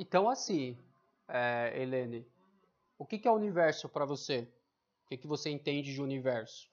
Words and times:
Então, 0.00 0.30
assim, 0.30 0.78
é, 1.28 1.74
Helene, 1.78 2.26
o 2.96 3.04
que, 3.04 3.18
que 3.18 3.28
é 3.28 3.30
o 3.30 3.34
universo 3.34 3.86
para 3.86 4.06
você? 4.06 4.48
O 5.04 5.08
que, 5.08 5.18
que 5.18 5.26
você 5.26 5.50
entende 5.50 5.92
de 5.92 6.00
universo? 6.00 6.70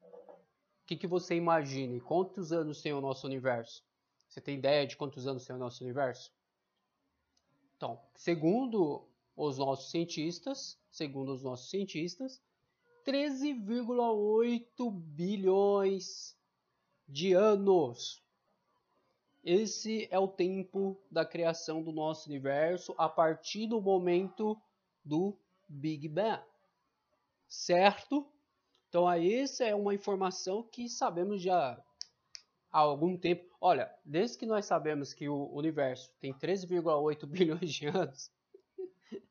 O 0.00 0.86
que, 0.86 0.96
que 0.96 1.08
você 1.08 1.34
imagina? 1.34 2.00
Quantos 2.00 2.52
anos 2.52 2.80
tem 2.80 2.92
o 2.92 3.00
nosso 3.00 3.26
universo? 3.26 3.82
Você 4.28 4.40
tem 4.40 4.56
ideia 4.56 4.86
de 4.86 4.96
quantos 4.96 5.26
anos 5.26 5.44
tem 5.44 5.56
o 5.56 5.58
nosso 5.58 5.82
universo? 5.82 6.32
Então, 7.76 8.00
segundo 8.14 9.04
os 9.34 9.58
nossos 9.58 9.90
cientistas, 9.90 10.78
segundo 10.92 11.32
os 11.32 11.42
nossos 11.42 11.68
cientistas, 11.68 12.40
13,8 13.04 14.92
bilhões 14.92 16.38
de 17.08 17.32
anos. 17.32 18.22
Esse 19.50 20.06
é 20.10 20.18
o 20.18 20.28
tempo 20.28 20.94
da 21.10 21.24
criação 21.24 21.82
do 21.82 21.90
nosso 21.90 22.28
universo 22.28 22.94
a 22.98 23.08
partir 23.08 23.66
do 23.66 23.80
momento 23.80 24.60
do 25.02 25.34
Big 25.66 26.06
Bang. 26.06 26.42
Certo? 27.48 28.30
Então, 28.90 29.08
aí, 29.08 29.36
essa 29.36 29.64
é 29.64 29.74
uma 29.74 29.94
informação 29.94 30.62
que 30.62 30.86
sabemos 30.86 31.40
já 31.40 31.82
há 32.70 32.78
algum 32.78 33.16
tempo. 33.16 33.42
Olha, 33.58 33.90
desde 34.04 34.36
que 34.36 34.44
nós 34.44 34.66
sabemos 34.66 35.14
que 35.14 35.30
o 35.30 35.46
universo 35.54 36.12
tem 36.20 36.34
13,8 36.34 37.24
bilhões 37.24 37.72
de 37.72 37.86
anos, 37.86 38.30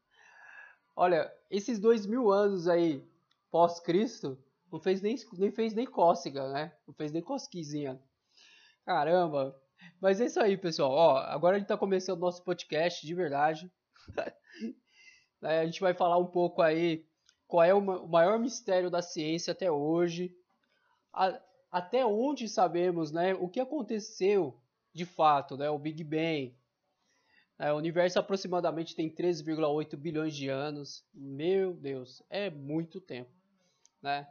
olha, 0.96 1.32
esses 1.48 1.78
dois 1.78 2.08
mil 2.08 2.32
anos 2.32 2.68
aí 2.68 3.08
pós-Cristo, 3.52 4.36
não 4.72 4.80
fez 4.80 5.00
nem, 5.00 5.16
nem 5.34 5.52
fez 5.52 5.76
nem 5.76 5.86
cócega, 5.86 6.52
né? 6.52 6.76
Não 6.88 6.94
fez 6.96 7.12
nem 7.12 7.22
cosquizinha. 7.22 8.02
Caramba! 8.84 9.67
Mas 10.00 10.22
é 10.22 10.26
isso 10.26 10.40
aí, 10.40 10.58
pessoal. 10.58 10.92
Ó, 10.92 11.18
agora 11.18 11.56
a 11.56 11.60
gente 11.60 11.66
está 11.66 11.78
começando 11.78 12.18
o 12.18 12.22
nosso 12.22 12.44
podcast 12.44 13.06
de 13.06 13.14
verdade. 13.14 13.72
a 15.42 15.66
gente 15.66 15.82
vai 15.82 15.94
falar 15.94 16.18
um 16.18 16.26
pouco 16.26 16.62
aí 16.62 17.06
qual 17.48 17.64
é 17.64 17.74
o 17.74 18.08
maior 18.08 18.40
mistério 18.40 18.90
da 18.90 19.02
ciência 19.02 19.52
até 19.52 19.72
hoje. 19.72 20.36
A, 21.14 21.40
até 21.72 22.06
onde 22.06 22.48
sabemos, 22.48 23.12
né? 23.12 23.34
O 23.36 23.48
que 23.48 23.60
aconteceu 23.60 24.60
de 24.94 25.06
fato, 25.06 25.58
né? 25.58 25.70
O 25.70 25.80
Big 25.80 26.04
Bang. 26.04 26.56
É, 27.60 27.74
o 27.74 27.78
universo 27.78 28.20
aproximadamente 28.20 28.96
tem 28.96 29.10
13,8 29.10 29.96
bilhões 29.96 30.36
de 30.36 30.48
anos. 30.48 31.04
Meu 31.14 31.74
Deus, 31.74 32.22
é 32.30 32.50
muito 32.50 33.02
tempo 33.02 33.38
né? 34.02 34.28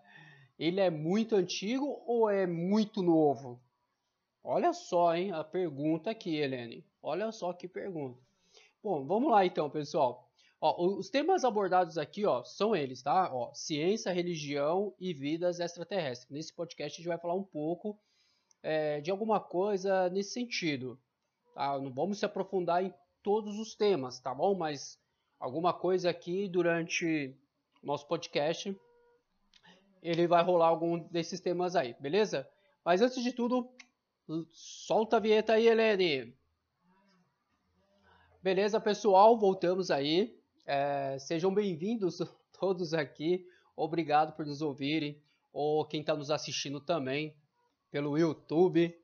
Ele 0.58 0.80
é 0.80 0.90
muito 0.90 1.36
antigo 1.36 2.02
ou 2.06 2.30
é 2.30 2.46
muito 2.46 3.02
novo? 3.02 3.60
Olha 4.48 4.72
só, 4.72 5.12
hein, 5.12 5.32
a 5.32 5.42
pergunta 5.42 6.08
aqui, 6.08 6.36
Helene. 6.36 6.86
Olha 7.02 7.32
só 7.32 7.52
que 7.52 7.66
pergunta. 7.66 8.16
Bom, 8.80 9.04
vamos 9.04 9.28
lá 9.32 9.44
então, 9.44 9.68
pessoal. 9.68 10.30
Ó, 10.60 10.86
os 10.86 11.10
temas 11.10 11.44
abordados 11.44 11.98
aqui, 11.98 12.24
ó, 12.24 12.44
são 12.44 12.74
eles, 12.74 13.02
tá? 13.02 13.28
Ó, 13.34 13.52
ciência, 13.52 14.12
religião 14.12 14.94
e 15.00 15.12
vidas 15.12 15.58
extraterrestres. 15.58 16.30
Nesse 16.30 16.52
podcast 16.54 16.94
a 16.94 16.96
gente 16.98 17.08
vai 17.08 17.18
falar 17.18 17.34
um 17.34 17.42
pouco 17.42 17.98
é, 18.62 19.00
de 19.00 19.10
alguma 19.10 19.40
coisa 19.40 20.08
nesse 20.10 20.30
sentido. 20.30 20.96
Tá? 21.52 21.76
Não 21.80 21.92
vamos 21.92 22.20
se 22.20 22.24
aprofundar 22.24 22.84
em 22.84 22.94
todos 23.24 23.58
os 23.58 23.74
temas, 23.74 24.20
tá 24.20 24.32
bom? 24.32 24.54
Mas 24.54 24.96
alguma 25.40 25.74
coisa 25.74 26.08
aqui 26.08 26.46
durante 26.48 27.36
nosso 27.82 28.06
podcast 28.06 28.78
ele 30.00 30.28
vai 30.28 30.44
rolar 30.44 30.68
algum 30.68 31.00
desses 31.08 31.40
temas 31.40 31.74
aí, 31.74 31.96
beleza? 31.98 32.48
Mas 32.84 33.02
antes 33.02 33.24
de 33.24 33.32
tudo, 33.32 33.68
solta 34.50 35.16
a 35.16 35.20
vinheta 35.20 35.54
aí, 35.54 35.68
Helene. 35.68 36.34
Beleza, 38.42 38.80
pessoal, 38.80 39.38
voltamos 39.38 39.90
aí. 39.90 40.38
É, 40.64 41.18
sejam 41.18 41.52
bem-vindos 41.52 42.18
todos 42.58 42.94
aqui. 42.94 43.46
Obrigado 43.76 44.34
por 44.34 44.46
nos 44.46 44.62
ouvirem. 44.62 45.20
Ou 45.52 45.84
quem 45.84 46.00
está 46.00 46.14
nos 46.14 46.30
assistindo 46.30 46.80
também 46.80 47.36
pelo 47.90 48.18
YouTube. 48.18 48.96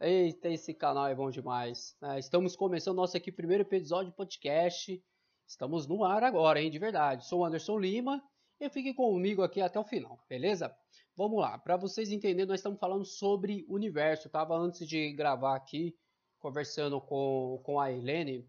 Eita, 0.00 0.48
esse 0.48 0.74
canal 0.74 1.06
é 1.06 1.14
bom 1.14 1.30
demais. 1.30 1.96
É, 2.02 2.18
estamos 2.18 2.56
começando 2.56 2.96
nosso 2.96 3.16
aqui 3.16 3.30
primeiro 3.30 3.62
episódio 3.62 4.10
de 4.10 4.16
podcast. 4.16 5.02
Estamos 5.46 5.86
no 5.86 6.04
ar 6.04 6.24
agora, 6.24 6.60
hein? 6.60 6.70
De 6.70 6.78
verdade. 6.78 7.26
Sou 7.26 7.40
o 7.40 7.44
Anderson 7.44 7.78
Lima 7.78 8.22
e 8.58 8.68
fique 8.68 8.94
comigo 8.94 9.42
aqui 9.42 9.60
até 9.60 9.78
o 9.78 9.84
final, 9.84 10.18
beleza? 10.28 10.74
Vamos 11.14 11.40
lá, 11.40 11.58
para 11.58 11.76
vocês 11.76 12.10
entenderem, 12.10 12.46
nós 12.46 12.60
estamos 12.60 12.80
falando 12.80 13.04
sobre 13.04 13.66
universo. 13.68 14.30
Tava 14.30 14.56
antes 14.56 14.86
de 14.88 15.12
gravar 15.12 15.54
aqui, 15.54 15.94
conversando 16.38 17.00
com, 17.00 17.60
com 17.64 17.78
a 17.78 17.92
Helene, 17.92 18.48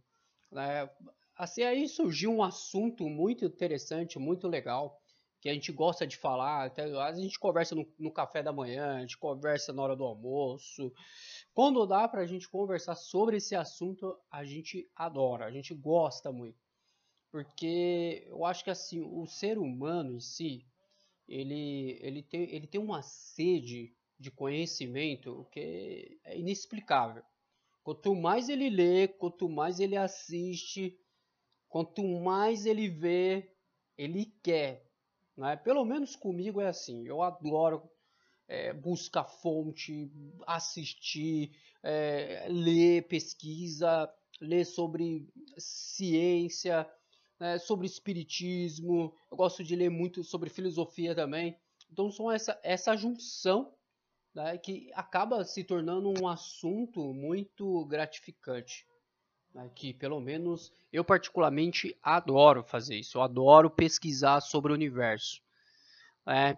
né? 0.49 0.89
Assim, 1.35 1.63
aí 1.63 1.87
surgiu 1.89 2.31
um 2.31 2.41
assunto 2.41 3.09
muito 3.09 3.43
interessante, 3.43 4.17
muito 4.17 4.47
legal, 4.47 4.97
que 5.41 5.49
a 5.49 5.53
gente 5.53 5.73
gosta 5.73 6.07
de 6.07 6.15
falar. 6.15 6.65
Até, 6.65 6.83
a 6.83 7.13
gente 7.13 7.37
conversa 7.37 7.75
no, 7.75 7.85
no 7.99 8.11
café 8.11 8.41
da 8.41 8.53
manhã, 8.53 8.95
a 8.95 9.01
gente 9.01 9.17
conversa 9.17 9.73
na 9.73 9.81
hora 9.81 9.95
do 9.95 10.05
almoço. 10.05 10.93
Quando 11.53 11.85
dá 11.85 12.07
para 12.07 12.21
a 12.21 12.25
gente 12.25 12.49
conversar 12.49 12.95
sobre 12.95 13.37
esse 13.37 13.55
assunto, 13.55 14.17
a 14.31 14.45
gente 14.45 14.89
adora, 14.95 15.45
a 15.45 15.51
gente 15.51 15.73
gosta 15.73 16.31
muito 16.31 16.63
porque 17.33 18.27
eu 18.27 18.45
acho 18.45 18.63
que 18.63 18.69
assim 18.69 19.01
o 19.01 19.25
ser 19.25 19.57
humano 19.57 20.13
em 20.13 20.19
si 20.19 20.63
ele, 21.27 21.97
ele, 22.01 22.23
tem, 22.23 22.41
ele 22.53 22.67
tem 22.67 22.79
uma 22.79 23.01
sede 23.01 23.93
de 24.19 24.31
conhecimento 24.31 25.47
que 25.51 26.19
é 26.23 26.37
inexplicável. 26.37 27.23
Quanto 27.83 28.15
mais 28.15 28.47
ele 28.47 28.69
lê, 28.69 29.07
quanto 29.07 29.49
mais 29.49 29.79
ele 29.79 29.97
assiste, 29.97 30.97
quanto 31.67 32.03
mais 32.21 32.65
ele 32.65 32.87
vê, 32.87 33.51
ele 33.97 34.33
quer. 34.41 34.89
Né? 35.35 35.55
Pelo 35.57 35.83
menos 35.83 36.15
comigo 36.15 36.61
é 36.61 36.67
assim. 36.67 37.05
Eu 37.05 37.21
adoro 37.21 37.89
é, 38.47 38.71
buscar 38.71 39.25
fonte, 39.25 40.09
assistir, 40.47 41.51
é, 41.81 42.47
ler, 42.49 43.07
pesquisa, 43.07 44.09
ler 44.39 44.65
sobre 44.65 45.27
ciência, 45.57 46.89
né, 47.43 47.59
sobre 47.59 47.85
espiritismo, 47.85 49.13
eu 49.29 49.35
gosto 49.35 49.65
de 49.65 49.75
ler 49.75 49.89
muito 49.89 50.23
sobre 50.23 50.49
filosofia 50.49 51.13
também. 51.13 51.59
Então 51.91 52.09
são 52.09 52.31
essa, 52.31 52.57
essa 52.63 52.95
junção 52.95 53.73
né, 54.33 54.57
que 54.57 54.89
acaba 54.93 55.43
se 55.43 55.61
tornando 55.61 56.13
um 56.21 56.25
assunto 56.25 57.13
muito 57.13 57.85
gratificante. 57.85 58.87
Né, 59.53 59.69
que 59.75 59.93
pelo 59.93 60.21
menos 60.21 60.71
eu 60.91 61.03
particularmente 61.03 61.97
adoro 62.01 62.63
fazer 62.63 62.95
isso. 62.95 63.17
Eu 63.17 63.21
adoro 63.21 63.69
pesquisar 63.69 64.39
sobre 64.39 64.71
o 64.71 64.75
universo. 64.75 65.41
Né? 66.25 66.57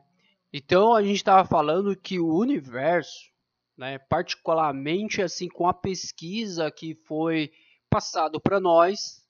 Então 0.54 0.94
a 0.94 1.02
gente 1.02 1.16
estava 1.16 1.48
falando 1.48 1.98
que 1.98 2.20
o 2.20 2.32
universo, 2.32 3.32
né, 3.76 3.98
particularmente 3.98 5.20
assim 5.20 5.48
com 5.48 5.68
a 5.68 5.74
pesquisa 5.74 6.70
que 6.70 6.94
foi 6.94 7.52
passado 7.90 8.40
para 8.40 8.60
nós 8.60 9.25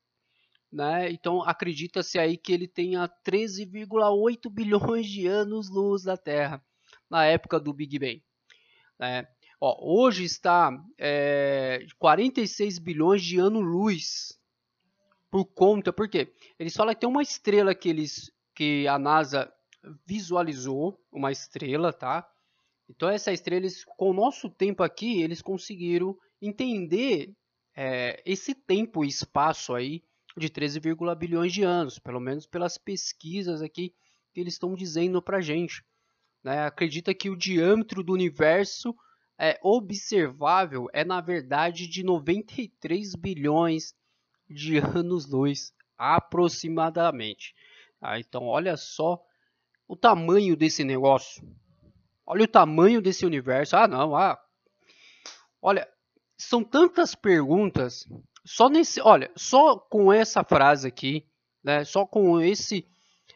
né? 0.75 1.09
Então 1.09 1.41
acredita-se 1.41 2.19
aí 2.19 2.35
que 2.35 2.51
ele 2.51 2.67
tenha 2.67 3.09
13,8 3.25 4.49
bilhões 4.51 5.07
de 5.07 5.25
anos-luz 5.25 6.03
da 6.03 6.17
Terra 6.17 6.61
na 7.09 7.25
época 7.25 7.57
do 7.61 7.73
Big 7.73 7.97
Bang. 7.97 8.21
Né? 8.99 9.25
Ó, 9.59 9.77
hoje 9.81 10.25
está 10.25 10.77
é, 10.97 11.85
46 11.97 12.77
bilhões 12.79 13.23
de 13.23 13.39
anos-luz 13.39 14.37
por 15.31 15.45
conta, 15.45 15.93
porque 15.93 16.33
eles 16.59 16.75
falam 16.75 16.93
que 16.93 16.99
tem 16.99 17.09
uma 17.09 17.21
estrela 17.21 17.73
que 17.73 17.87
eles 17.87 18.29
que 18.53 18.85
a 18.87 18.99
NASA 18.99 19.51
visualizou, 20.05 20.99
uma 21.11 21.31
estrela, 21.31 21.93
tá? 21.93 22.27
Então 22.89 23.09
essa 23.09 23.31
estrela, 23.31 23.61
eles, 23.61 23.85
com 23.97 24.09
o 24.09 24.13
nosso 24.13 24.49
tempo 24.49 24.83
aqui, 24.83 25.21
eles 25.21 25.41
conseguiram 25.41 26.17
entender 26.41 27.33
é, 27.75 28.21
esse 28.25 28.53
tempo 28.53 29.05
e 29.05 29.07
espaço 29.07 29.73
aí 29.73 30.03
de 30.37 30.49
13, 30.49 30.79
bilhões 31.17 31.53
de 31.53 31.63
anos, 31.63 31.97
pelo 31.97 32.19
menos 32.19 32.45
pelas 32.45 32.77
pesquisas 32.77 33.61
aqui 33.61 33.93
que 34.33 34.41
eles 34.41 34.53
estão 34.53 34.75
dizendo 34.75 35.21
para 35.21 35.41
gente. 35.41 35.83
Né? 36.43 36.65
Acredita 36.65 37.13
que 37.13 37.29
o 37.29 37.37
diâmetro 37.37 38.03
do 38.03 38.13
universo 38.13 38.95
é 39.37 39.59
observável 39.61 40.87
é 40.93 41.03
na 41.03 41.19
verdade 41.19 41.87
de 41.87 42.03
93 42.03 43.15
bilhões 43.15 43.93
de 44.49 44.77
anos-luz, 44.77 45.73
aproximadamente. 45.97 47.55
Ah, 48.01 48.19
então, 48.19 48.43
olha 48.43 48.77
só 48.77 49.21
o 49.87 49.95
tamanho 49.95 50.55
desse 50.55 50.83
negócio. 50.83 51.43
Olha 52.25 52.43
o 52.43 52.47
tamanho 52.47 53.01
desse 53.01 53.25
universo. 53.25 53.75
Ah, 53.75 53.87
não, 53.87 54.15
ah. 54.15 54.39
Olha, 55.61 55.87
são 56.37 56.63
tantas 56.63 57.15
perguntas 57.15 58.05
só 58.45 58.69
nesse, 58.69 59.01
olha, 59.01 59.31
só 59.35 59.77
com 59.77 60.13
essa 60.13 60.43
frase 60.43 60.87
aqui, 60.87 61.25
né? 61.63 61.83
Só 61.83 62.05
com 62.05 62.39
esse 62.39 62.87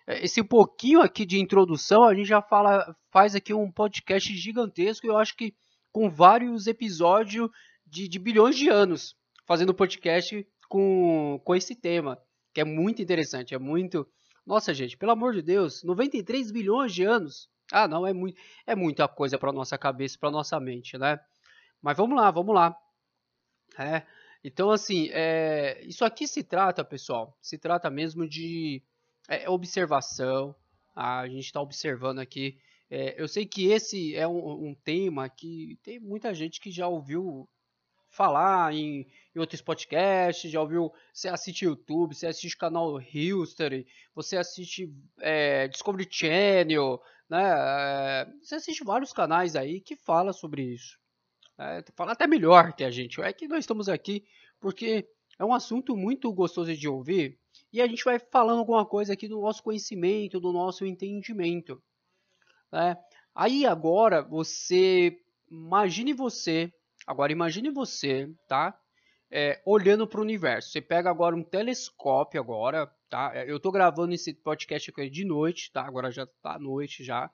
esse 0.08 0.44
pouquinho 0.44 1.02
aqui 1.02 1.24
de 1.24 1.40
introdução, 1.40 2.04
a 2.04 2.16
gente 2.16 2.28
já 2.28 2.42
fala, 2.42 2.96
faz 3.12 3.36
aqui 3.36 3.54
um 3.54 3.72
podcast 3.72 4.36
gigantesco. 4.36 5.06
Eu 5.06 5.18
acho 5.18 5.36
que 5.36 5.54
com 5.92 6.10
vários 6.10 6.66
episódios 6.66 7.50
de, 7.86 8.08
de 8.08 8.18
bilhões 8.18 8.56
de 8.56 8.70
anos 8.70 9.16
fazendo 9.46 9.74
podcast 9.74 10.48
com, 10.68 11.40
com 11.44 11.56
esse 11.56 11.76
tema, 11.76 12.20
que 12.54 12.62
é 12.62 12.64
muito 12.64 13.02
interessante, 13.02 13.54
é 13.54 13.60
muito... 13.60 14.08
Nossa, 14.46 14.74
gente, 14.74 14.98
pelo 14.98 15.12
amor 15.12 15.34
de 15.34 15.44
Deus, 15.44 15.84
93 15.84 16.52
bilhões 16.52 16.94
de 16.94 17.04
anos. 17.04 17.48
Ah, 17.72 17.88
não, 17.88 18.06
é, 18.06 18.14
muito, 18.14 18.40
é 18.66 18.76
muita 18.76 19.08
coisa 19.08 19.38
para 19.38 19.52
nossa 19.52 19.78
cabeça, 19.78 20.18
para 20.20 20.32
nossa 20.32 20.60
mente, 20.60 20.98
né? 20.98 21.20
Mas 21.82 21.96
vamos 21.96 22.18
lá, 22.18 22.32
vamos 22.32 22.56
lá. 22.56 22.76
É, 23.78 24.04
então, 24.44 24.72
assim, 24.72 25.10
é, 25.12 25.82
isso 25.84 26.06
aqui 26.06 26.28
se 26.28 26.44
trata, 26.44 26.84
pessoal, 26.84 27.38
se 27.42 27.58
trata 27.58 27.90
mesmo 27.90 28.28
de 28.28 28.82
é, 29.28 29.50
observação. 29.50 30.56
A 30.96 31.28
gente 31.28 31.46
está 31.46 31.62
observando 31.62 32.20
aqui. 32.20 32.58
É, 32.90 33.22
eu 33.22 33.28
sei 33.28 33.46
que 33.46 33.68
esse 33.68 34.16
é 34.16 34.28
um, 34.28 34.70
um, 34.70 34.76
tema 34.76 35.30
que 35.30 35.78
tem 35.84 36.00
muita 36.00 36.34
gente 36.34 36.60
que 36.60 36.72
já 36.72 36.88
ouviu 36.88 37.48
falar 38.10 38.74
em, 38.74 39.06
em 39.36 39.40
outros 39.40 39.62
podcasts, 39.62 40.50
já 40.50 40.62
ouviu. 40.62 40.92
Você 41.14 41.28
assiste 41.28 41.66
YouTube, 41.66 42.16
você 42.16 42.28
assiste 42.28 42.58
canal 42.58 43.00
History, 43.00 43.86
você 44.16 44.38
assiste 44.38 44.92
é, 45.20 45.68
Discovery 45.68 46.08
Channel, 46.10 47.00
né? 47.30 48.26
Você 48.42 48.56
assiste 48.56 48.84
vários 48.84 49.14
canais 49.14 49.56
aí 49.56 49.80
que 49.82 49.96
fala 49.96 50.34
sobre 50.34 50.64
isso. 50.64 50.98
É, 51.60 51.84
fala 51.94 52.14
até 52.14 52.26
melhor 52.26 52.72
que 52.74 52.86
a 52.86 52.90
gente. 52.90 53.22
É 53.22 53.34
que 53.34 53.48
nós 53.48 53.60
estamos 53.60 53.90
aqui 53.90 54.24
porque 54.62 55.06
é 55.38 55.44
um 55.44 55.54
assunto 55.54 55.96
muito 55.96 56.32
gostoso 56.32 56.74
de 56.74 56.88
ouvir 56.88 57.38
e 57.72 57.82
a 57.82 57.88
gente 57.88 58.04
vai 58.04 58.18
falando 58.18 58.60
alguma 58.60 58.86
coisa 58.86 59.14
aqui 59.14 59.28
do 59.28 59.42
nosso 59.42 59.62
conhecimento, 59.62 60.40
do 60.40 60.54
nosso 60.54 60.86
entendimento. 60.86 61.82
Né? 62.72 62.98
Aí 63.36 63.66
agora 63.66 64.22
você 64.22 65.20
imagine 65.52 66.14
você, 66.14 66.72
agora 67.06 67.32
imagine 67.32 67.70
você, 67.70 68.30
tá? 68.48 68.80
É, 69.32 69.62
olhando 69.66 70.08
para 70.08 70.20
o 70.20 70.24
universo. 70.24 70.72
Você 70.72 70.82
pega 70.82 71.10
agora 71.10 71.36
um 71.36 71.44
telescópio 71.44 72.40
agora, 72.42 72.88
tá? 73.10 73.32
Eu 73.46 73.58
estou 73.58 73.72
gravando 73.72 74.14
esse 74.14 74.34
podcast 74.34 74.90
aqui 74.90 75.10
de 75.10 75.26
noite, 75.26 75.72
tá? 75.72 75.84
Agora 75.84 76.10
já 76.10 76.24
está 76.24 76.58
noite 76.58 77.04
já. 77.04 77.30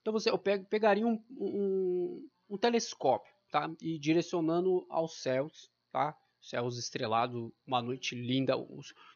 Então 0.00 0.12
você, 0.12 0.28
eu 0.30 0.38
pegaria 0.38 1.06
um, 1.06 1.22
um, 1.30 2.28
um 2.50 2.58
telescópio, 2.58 3.32
tá? 3.50 3.70
E 3.80 3.98
direcionando 3.98 4.86
aos 4.88 5.20
céus, 5.20 5.70
tá? 5.90 6.16
Céus 6.40 6.78
estrelados, 6.78 7.52
uma 7.66 7.82
noite 7.82 8.14
linda, 8.14 8.54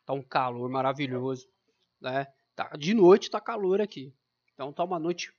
tá 0.05 0.13
um 0.13 0.23
calor 0.23 0.69
maravilhoso, 0.69 1.49
né? 2.01 2.27
Tá, 2.55 2.71
de 2.79 2.95
noite 2.95 3.31
tá 3.31 3.41
calor 3.41 3.81
aqui. 3.81 4.15
Então 4.53 4.73
tá 4.73 4.85
uma 4.85 4.99
noite 4.99 5.33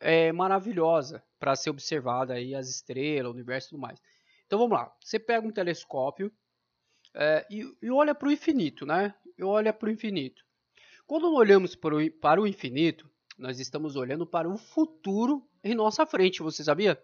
é, 0.00 0.32
maravilhosa 0.32 1.22
para 1.38 1.54
ser 1.54 1.70
observada 1.70 2.34
aí 2.34 2.54
as 2.54 2.68
estrelas, 2.68 3.30
o 3.30 3.34
universo 3.34 3.68
e 3.68 3.70
tudo 3.70 3.80
mais. 3.80 4.00
Então 4.46 4.58
vamos 4.58 4.76
lá. 4.76 4.94
Você 5.00 5.18
pega 5.18 5.46
um 5.46 5.52
telescópio 5.52 6.32
é, 7.14 7.46
e, 7.50 7.64
e, 7.80 7.90
olha 7.90 8.14
para 8.14 8.28
o 8.28 8.32
infinito, 8.32 8.84
né? 8.84 9.14
E 9.38 9.44
olha 9.44 9.72
para 9.72 9.88
o 9.88 9.92
infinito. 9.92 10.42
Quando 11.06 11.32
olhamos 11.32 11.74
para 11.74 11.96
o, 11.96 12.10
para 12.10 12.40
o 12.40 12.46
infinito, 12.46 13.08
nós 13.38 13.60
estamos 13.60 13.96
olhando 13.96 14.26
para 14.26 14.48
o 14.48 14.56
futuro 14.56 15.48
em 15.62 15.74
nossa 15.74 16.04
frente, 16.04 16.42
você 16.42 16.64
sabia? 16.64 17.02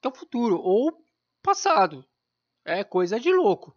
Que 0.00 0.08
é 0.08 0.10
o 0.10 0.14
futuro 0.14 0.58
ou 0.58 1.04
passado. 1.42 2.04
É 2.64 2.84
coisa 2.84 3.18
de 3.18 3.32
louco. 3.32 3.76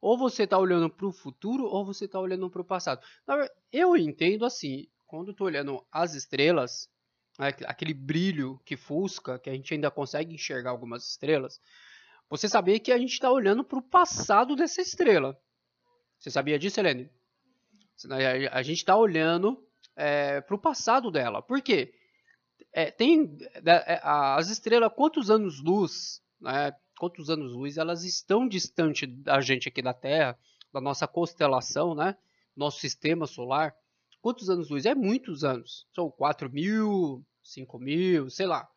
Ou 0.00 0.18
você 0.18 0.42
está 0.44 0.58
olhando 0.58 0.90
para 0.90 1.06
o 1.06 1.12
futuro 1.12 1.64
ou 1.64 1.84
você 1.84 2.04
está 2.04 2.20
olhando 2.20 2.50
para 2.50 2.60
o 2.60 2.64
passado. 2.64 3.04
Eu 3.72 3.96
entendo 3.96 4.44
assim, 4.44 4.86
quando 5.06 5.30
estou 5.30 5.46
olhando 5.46 5.84
as 5.90 6.14
estrelas, 6.14 6.90
né, 7.38 7.48
aquele 7.66 7.94
brilho 7.94 8.60
que 8.64 8.76
fusca, 8.76 9.38
que 9.38 9.48
a 9.48 9.54
gente 9.54 9.72
ainda 9.72 9.90
consegue 9.90 10.34
enxergar 10.34 10.70
algumas 10.70 11.08
estrelas, 11.08 11.60
você 12.28 12.48
sabia 12.48 12.78
que 12.80 12.92
a 12.92 12.98
gente 12.98 13.12
está 13.12 13.30
olhando 13.30 13.64
para 13.64 13.78
o 13.78 13.82
passado 13.82 14.56
dessa 14.56 14.80
estrela. 14.80 15.38
Você 16.18 16.30
sabia 16.30 16.58
disso, 16.58 16.80
Helene? 16.80 17.10
A 18.50 18.62
gente 18.62 18.78
está 18.78 18.96
olhando 18.96 19.64
é, 19.94 20.40
para 20.40 20.56
o 20.56 20.58
passado 20.58 21.10
dela. 21.10 21.40
Por 21.40 21.62
quê? 21.62 21.94
É, 22.76 22.90
tem 22.90 23.38
é, 23.64 24.00
as 24.02 24.50
estrelas, 24.50 24.92
quantos 24.96 25.30
anos-luz, 25.30 26.20
né, 26.40 26.74
quantos 26.98 27.30
anos-luz 27.30 27.78
elas 27.78 28.02
estão 28.02 28.48
distante 28.48 29.06
da 29.06 29.40
gente 29.40 29.68
aqui 29.68 29.80
da 29.80 29.94
Terra, 29.94 30.36
da 30.72 30.80
nossa 30.80 31.06
constelação, 31.06 31.94
né, 31.94 32.16
nosso 32.56 32.80
sistema 32.80 33.28
solar. 33.28 33.76
Quantos 34.20 34.50
anos-luz? 34.50 34.86
É 34.86 34.94
muitos 34.94 35.44
anos. 35.44 35.86
São 35.94 36.10
4 36.10 36.50
mil, 36.50 37.24
5 37.44 37.78
mil, 37.78 38.28
sei 38.28 38.46
lá. 38.46 38.68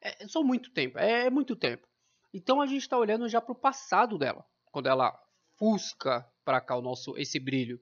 É, 0.00 0.26
são 0.26 0.42
muito 0.42 0.72
tempo, 0.72 0.98
é, 0.98 1.26
é 1.26 1.30
muito 1.30 1.54
tempo. 1.54 1.86
Então 2.32 2.60
a 2.60 2.66
gente 2.66 2.82
está 2.82 2.98
olhando 2.98 3.28
já 3.28 3.40
para 3.40 3.52
o 3.52 3.56
passado 3.56 4.18
dela, 4.18 4.44
quando 4.72 4.88
ela 4.88 5.16
fusca 5.56 6.28
para 6.44 6.60
cá 6.60 6.76
o 6.76 6.82
nosso 6.82 7.16
esse 7.16 7.38
brilho. 7.38 7.80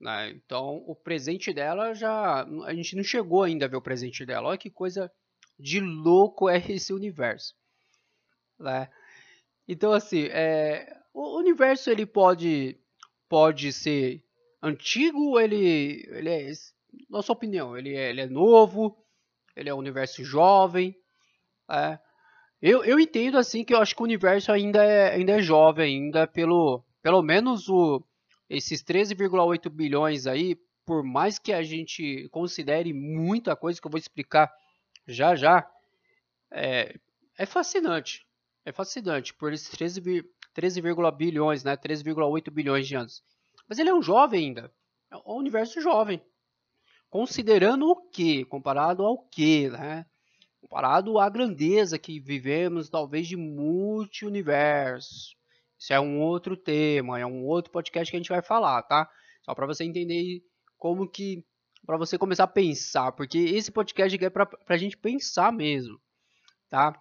Né? 0.00 0.30
Então, 0.30 0.82
o 0.86 0.94
presente 0.94 1.52
dela 1.52 1.94
já. 1.94 2.44
A 2.64 2.74
gente 2.74 2.94
não 2.94 3.02
chegou 3.02 3.42
ainda 3.42 3.64
a 3.64 3.68
ver 3.68 3.76
o 3.76 3.82
presente 3.82 4.24
dela. 4.24 4.48
Olha 4.48 4.58
que 4.58 4.70
coisa 4.70 5.10
de 5.58 5.80
louco 5.80 6.48
é 6.48 6.58
esse 6.70 6.92
universo. 6.92 7.54
Né? 8.58 8.88
Então, 9.66 9.92
assim, 9.92 10.24
é, 10.26 10.96
o 11.12 11.38
universo 11.38 11.90
ele 11.90 12.06
pode, 12.06 12.78
pode 13.28 13.72
ser 13.72 14.22
antigo, 14.62 15.38
ele, 15.38 16.06
ele 16.08 16.30
é. 16.30 16.52
Nossa 17.08 17.32
opinião, 17.32 17.76
ele 17.76 17.94
é, 17.94 18.10
ele 18.10 18.22
é 18.22 18.26
novo, 18.26 18.96
ele 19.54 19.68
é 19.68 19.74
um 19.74 19.78
universo 19.78 20.24
jovem. 20.24 20.96
É. 21.70 21.98
Eu, 22.60 22.82
eu 22.84 22.98
entendo 22.98 23.38
assim 23.38 23.62
que 23.62 23.72
eu 23.74 23.78
acho 23.78 23.94
que 23.94 24.02
o 24.02 24.04
universo 24.04 24.50
ainda 24.50 24.82
é, 24.82 25.14
ainda 25.14 25.32
é 25.32 25.42
jovem, 25.42 26.04
ainda 26.04 26.26
pelo, 26.26 26.84
pelo 27.02 27.22
menos 27.22 27.68
o, 27.68 28.02
esses 28.48 28.82
13,8 28.82 29.68
bilhões 29.68 30.26
aí, 30.26 30.56
por 30.86 31.02
mais 31.02 31.38
que 31.38 31.52
a 31.52 31.62
gente 31.62 32.28
considere 32.30 32.92
muita 32.92 33.54
coisa 33.54 33.80
que 33.80 33.86
eu 33.86 33.90
vou 33.90 33.98
explicar 33.98 34.50
já 35.06 35.34
já, 35.34 35.68
é, 36.50 36.98
é 37.36 37.46
fascinante. 37.46 38.26
É 38.64 38.72
fascinante 38.72 39.34
por 39.34 39.52
esses 39.52 39.68
13, 39.70 40.24
13, 40.54 40.82
bilhões, 41.16 41.64
né? 41.64 41.76
13,8 41.76 42.50
bilhões 42.50 42.86
de 42.86 42.96
anos. 42.96 43.22
Mas 43.68 43.78
ele 43.78 43.90
é 43.90 43.94
um 43.94 44.02
jovem 44.02 44.46
ainda. 44.46 44.72
É 45.10 45.16
um 45.16 45.36
universo 45.36 45.80
jovem. 45.80 46.22
Considerando 47.08 47.88
o 47.88 47.96
que? 48.10 48.44
Comparado 48.44 49.04
ao 49.04 49.26
que, 49.28 49.70
né? 49.70 50.04
Comparado 50.60 51.18
à 51.18 51.30
grandeza 51.30 51.98
que 51.98 52.20
vivemos, 52.20 52.90
talvez, 52.90 53.26
de 53.26 53.36
multi-universo. 53.36 55.37
Isso 55.78 55.92
é 55.92 56.00
um 56.00 56.20
outro 56.20 56.56
tema, 56.56 57.20
é 57.20 57.24
um 57.24 57.44
outro 57.44 57.70
podcast 57.70 58.10
que 58.10 58.16
a 58.16 58.20
gente 58.20 58.30
vai 58.30 58.42
falar, 58.42 58.82
tá? 58.82 59.08
Só 59.42 59.54
para 59.54 59.66
você 59.66 59.84
entender 59.84 60.42
como 60.76 61.08
que 61.08 61.44
para 61.86 61.96
você 61.96 62.18
começar 62.18 62.44
a 62.44 62.48
pensar, 62.48 63.12
porque 63.12 63.38
esse 63.38 63.70
podcast 63.70 64.24
é 64.24 64.30
para 64.30 64.48
a 64.68 64.76
gente 64.76 64.96
pensar 64.96 65.52
mesmo, 65.52 65.98
tá? 66.68 67.00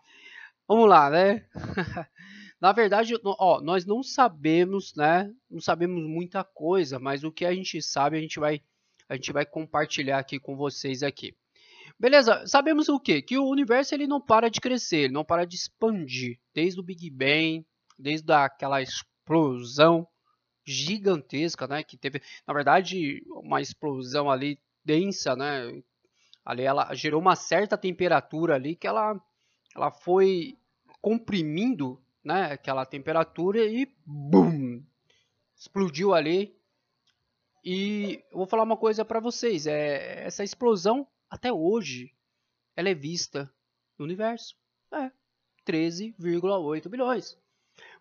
Vamos 0.67 0.87
lá, 0.87 1.09
né? 1.09 1.45
Na 2.59 2.71
verdade, 2.71 3.13
ó, 3.23 3.61
nós 3.61 3.85
não 3.85 4.01
sabemos, 4.01 4.93
né? 4.95 5.31
Não 5.49 5.61
sabemos 5.61 6.03
muita 6.03 6.43
coisa, 6.43 6.99
mas 6.99 7.23
o 7.23 7.31
que 7.31 7.45
a 7.45 7.53
gente 7.53 7.81
sabe, 7.81 8.17
a 8.17 8.21
gente 8.21 8.39
vai, 8.39 8.61
a 9.07 9.15
gente 9.15 9.31
vai 9.31 9.45
compartilhar 9.45 10.19
aqui 10.19 10.39
com 10.39 10.55
vocês 10.55 11.03
aqui. 11.03 11.35
Beleza? 11.99 12.45
Sabemos 12.45 12.89
o 12.89 12.99
quê? 12.99 13.21
Que 13.21 13.37
o 13.37 13.47
universo 13.47 13.93
ele 13.95 14.07
não 14.07 14.21
para 14.21 14.49
de 14.49 14.59
crescer, 14.59 14.97
ele 14.97 15.13
não 15.13 15.23
para 15.23 15.45
de 15.45 15.55
expandir, 15.55 16.39
desde 16.53 16.79
o 16.79 16.83
Big 16.83 17.09
Bang, 17.09 17.65
desde 17.97 18.31
aquela 18.31 18.81
explosão 18.81 20.07
gigantesca, 20.65 21.65
né, 21.67 21.83
que 21.83 21.97
teve, 21.97 22.21
na 22.45 22.53
verdade, 22.53 23.23
uma 23.27 23.61
explosão 23.61 24.29
ali 24.29 24.59
densa, 24.83 25.35
né? 25.35 25.81
Ali 26.43 26.63
ela 26.63 26.93
gerou 26.93 27.21
uma 27.21 27.35
certa 27.35 27.77
temperatura 27.77 28.55
ali 28.55 28.75
que 28.75 28.87
ela 28.87 29.19
ela 29.75 29.91
foi 29.91 30.57
comprimindo, 31.01 32.01
né, 32.23 32.51
aquela 32.51 32.85
temperatura 32.85 33.65
e 33.65 33.87
bum, 34.05 34.83
explodiu 35.55 36.13
ali. 36.13 36.57
E 37.63 38.23
eu 38.31 38.37
vou 38.37 38.47
falar 38.47 38.63
uma 38.63 38.77
coisa 38.77 39.05
para 39.05 39.19
vocês, 39.19 39.67
é 39.67 40.25
essa 40.25 40.43
explosão 40.43 41.07
até 41.29 41.51
hoje 41.51 42.13
ela 42.75 42.89
é 42.89 42.93
vista 42.93 43.51
no 43.97 44.05
universo. 44.05 44.55
É, 44.93 45.11
13,8 45.65 46.87
bilhões. 46.87 47.37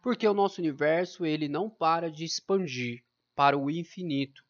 Porque 0.06 0.28
o 0.28 0.32
nosso 0.32 0.60
universo 0.60 1.26
ele 1.26 1.48
não 1.48 1.68
para 1.68 2.08
de 2.08 2.24
expandir 2.24 3.02
para 3.34 3.58
o 3.58 3.68
infinito. 3.68 4.40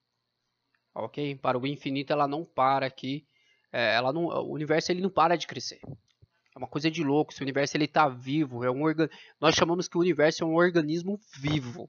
Ok? 0.94 1.34
Para 1.36 1.58
o 1.58 1.66
infinito 1.66 2.12
ela 2.12 2.28
não 2.28 2.44
para 2.44 2.84
aqui. 2.84 3.26
É, 3.72 3.94
ela 3.94 4.12
não, 4.12 4.26
o 4.26 4.52
universo 4.52 4.92
ele 4.92 5.00
não 5.00 5.08
para 5.08 5.34
de 5.34 5.46
crescer. 5.46 5.80
É 6.54 6.58
uma 6.58 6.68
coisa 6.68 6.90
de 6.90 7.02
louco. 7.02 7.32
Esse 7.32 7.42
universo 7.42 7.74
ele 7.74 7.86
está 7.86 8.06
vivo. 8.06 8.64
É 8.64 8.70
um 8.70 8.82
organ... 8.82 9.08
Nós 9.40 9.54
chamamos 9.54 9.88
que 9.88 9.96
o 9.96 10.00
universo 10.02 10.44
é 10.44 10.46
um 10.46 10.56
organismo 10.56 11.18
vivo. 11.38 11.88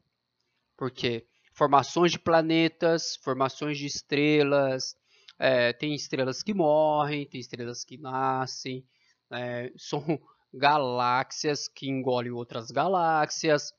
Porque 0.78 1.28
formações 1.52 2.14
de 2.14 2.20
planetas, 2.20 3.18
formações 3.18 3.78
de 3.78 3.86
estrelas, 3.86 4.96
é, 5.38 5.74
tem 5.74 5.94
estrelas 5.94 6.42
que 6.42 6.54
morrem, 6.54 7.28
tem 7.28 7.42
estrelas 7.42 7.84
que 7.84 7.98
nascem, 7.98 8.88
é, 9.30 9.74
são 9.76 10.18
galáxias 10.54 11.68
que 11.68 11.90
engolem 11.90 12.32
outras 12.32 12.72
galáxias, 12.72 13.74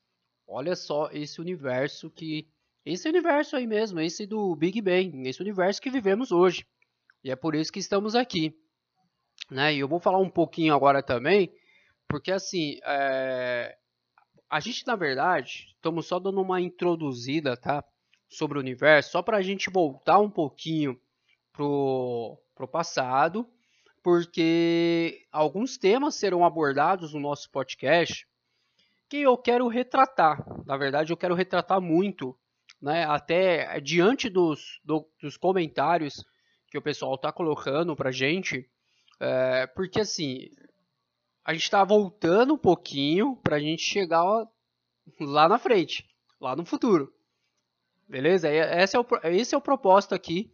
Olha 0.51 0.75
só 0.75 1.11
esse 1.13 1.43
universo 1.43 2.11
que 2.11 2.49
esse 2.83 3.07
universo 3.07 3.55
aí 3.55 3.67
mesmo, 3.67 4.01
esse 4.01 4.25
do 4.25 4.57
Big 4.57 4.81
Bang, 4.81 5.29
esse 5.29 5.43
universo 5.43 5.83
que 5.83 5.91
vivemos 5.91 6.33
hoje. 6.33 6.67
E 7.23 7.31
é 7.31 7.37
por 7.37 7.55
isso 7.55 7.71
que 7.71 7.81
estamos 7.81 8.15
aqui. 8.15 8.59
Né? 9.51 9.75
E 9.75 9.81
eu 9.81 9.87
vou 9.87 10.01
falar 10.01 10.17
um 10.19 10.31
pouquinho 10.31 10.75
agora 10.75 11.03
também, 11.03 11.53
porque 12.09 12.33
assim, 12.33 12.79
é... 12.83 13.77
a 14.49 14.59
gente 14.59 14.87
na 14.87 14.97
verdade, 14.97 15.67
estamos 15.75 16.07
só 16.07 16.19
dando 16.19 16.41
uma 16.41 16.63
introduzida, 16.63 17.55
tá? 17.55 17.85
Sobre 18.27 18.57
o 18.57 18.61
universo, 18.61 19.11
só 19.11 19.23
para 19.23 19.37
a 19.37 19.43
gente 19.43 19.69
voltar 19.69 20.19
um 20.19 20.31
pouquinho 20.31 20.99
pro, 21.53 22.41
pro 22.55 22.67
passado, 22.67 23.47
porque 24.03 25.27
alguns 25.33 25.77
temas 25.77 26.15
serão 26.15 26.45
abordados 26.45 27.15
no 27.15 27.21
nosso 27.21 27.51
podcast 27.51 28.27
que 29.09 29.19
eu 29.19 29.37
quero 29.37 29.67
retratar. 29.69 30.45
Na 30.67 30.77
verdade, 30.77 31.13
eu 31.13 31.17
quero 31.17 31.35
retratar 31.35 31.81
muito, 31.81 32.39
né? 32.81 33.05
Até 33.05 33.81
diante 33.81 34.29
dos, 34.29 34.81
do, 34.85 35.09
dos 35.21 35.37
comentários 35.37 36.25
que 36.71 36.77
o 36.77 36.83
pessoal 36.83 37.15
está 37.15 37.33
colocando 37.33 37.97
para 37.97 38.13
gente, 38.13 38.69
é, 39.19 39.67
porque 39.69 40.01
assim, 40.01 40.51
a 41.45 41.55
gente 41.55 41.65
está 41.65 41.83
voltando 41.83 42.55
um 42.55 42.59
pouquinho 42.59 43.37
para 43.37 43.57
a 43.57 43.61
gente 43.61 43.83
chegar 43.83 44.23
lá 45.19 45.49
na 45.49 45.59
frente, 45.59 46.07
lá 46.39 46.55
no 46.55 46.65
futuro. 46.65 47.13
Beleza? 48.07 48.51
Esse 48.51 48.97
é, 48.97 49.01
o, 49.01 49.07
esse 49.25 49.55
é 49.55 49.59
o 49.59 49.63
propósito 49.63 50.15
aqui 50.15 50.53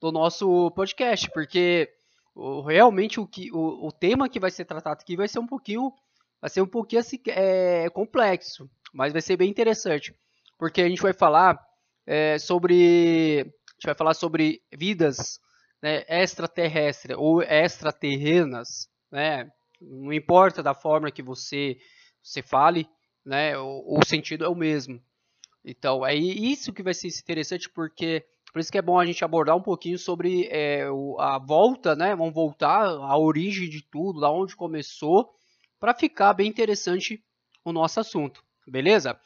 do 0.00 0.10
nosso 0.10 0.70
podcast, 0.70 1.30
porque 1.30 1.92
o, 2.34 2.62
realmente 2.62 3.20
o, 3.20 3.26
que, 3.26 3.50
o, 3.52 3.86
o 3.86 3.92
tema 3.92 4.28
que 4.28 4.40
vai 4.40 4.50
ser 4.50 4.64
tratado 4.64 5.00
aqui 5.00 5.16
vai 5.16 5.28
ser 5.28 5.38
um 5.38 5.46
pouquinho, 5.46 5.92
vai 6.40 6.50
ser 6.50 6.62
um 6.62 6.66
pouquinho 6.66 7.00
assim, 7.00 7.18
é, 7.26 7.88
complexo, 7.90 8.70
mas 8.92 9.12
vai 9.12 9.22
ser 9.22 9.36
bem 9.36 9.50
interessante, 9.50 10.14
porque 10.58 10.82
a 10.82 10.88
gente 10.88 11.02
vai 11.02 11.12
falar 11.12 11.58
é, 12.06 12.38
sobre, 12.38 13.40
a 13.40 13.72
gente 13.74 13.86
vai 13.86 13.94
falar 13.94 14.14
sobre 14.14 14.62
vidas 14.72 15.40
né, 15.82 16.04
extraterrestres 16.08 17.16
ou 17.16 17.42
extraterrenas, 17.42 18.88
né? 19.10 19.50
Não 19.80 20.12
importa 20.12 20.62
da 20.62 20.74
forma 20.74 21.10
que 21.10 21.22
você 21.22 21.78
você 22.22 22.42
fale, 22.42 22.86
né? 23.24 23.56
O, 23.58 23.98
o 23.98 24.04
sentido 24.04 24.44
é 24.44 24.48
o 24.48 24.54
mesmo. 24.54 25.02
Então 25.64 26.04
é 26.04 26.14
isso 26.14 26.72
que 26.72 26.82
vai 26.82 26.94
ser 26.94 27.08
interessante 27.08 27.68
porque 27.70 28.24
por 28.52 28.58
isso 28.60 28.72
que 28.72 28.78
é 28.78 28.82
bom 28.82 28.98
a 28.98 29.06
gente 29.06 29.24
abordar 29.24 29.56
um 29.56 29.62
pouquinho 29.62 29.98
sobre 29.98 30.48
é, 30.50 30.84
a 31.18 31.38
volta, 31.38 31.94
né? 31.94 32.16
Vamos 32.16 32.34
voltar 32.34 32.84
à 32.84 33.16
origem 33.16 33.68
de 33.68 33.82
tudo, 33.82 34.20
da 34.20 34.30
onde 34.30 34.56
começou, 34.56 35.30
para 35.78 35.94
ficar 35.94 36.34
bem 36.34 36.48
interessante 36.48 37.22
o 37.64 37.72
nosso 37.72 38.00
assunto, 38.00 38.42
beleza? 38.66 39.18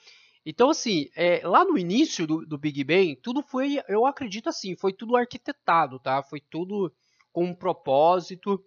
Então, 0.47 0.69
assim, 0.69 1.09
é, 1.17 1.41
lá 1.47 1.65
no 1.65 1.79
início 1.79 2.27
do, 2.27 2.45
do, 2.45 2.59
Big 2.59 2.85
Bang, 2.85 3.17
tudo 3.17 3.43
foi, 3.43 3.81
eu 3.89 4.05
acredito 4.05 4.49
assim, 4.49 4.77
foi 4.77 4.93
tudo 4.93 5.17
arquitetado, 5.17 5.99
tá? 5.99 6.23
Foi 6.23 6.41
tudo 6.41 6.93
com 7.33 7.47
um 7.47 7.55
propósito, 7.55 8.63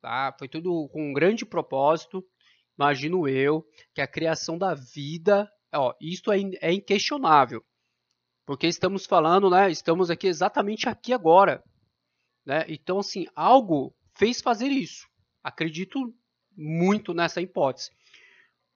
tá? 0.00 0.34
Foi 0.38 0.46
tudo 0.46 0.88
com 0.92 1.08
um 1.08 1.12
grande 1.12 1.46
propósito, 1.46 2.22
imagino 2.78 3.26
eu, 3.26 3.66
que 3.94 4.02
a 4.02 4.06
criação 4.06 4.58
da 4.58 4.74
vida, 4.74 5.50
ó, 5.72 5.94
isto 5.98 6.30
é, 6.30 6.38
é 6.60 6.72
inquestionável, 6.72 7.64
porque 8.46 8.66
estamos 8.66 9.06
falando, 9.06 9.48
né? 9.48 9.70
Estamos 9.70 10.10
aqui 10.10 10.26
exatamente 10.26 10.88
aqui 10.88 11.12
agora, 11.12 11.62
né? 12.44 12.64
Então, 12.68 12.98
assim, 12.98 13.26
algo 13.34 13.94
fez 14.16 14.40
fazer 14.40 14.68
isso. 14.68 15.06
Acredito 15.42 16.12
muito 16.56 17.14
nessa 17.14 17.40
hipótese. 17.40 17.90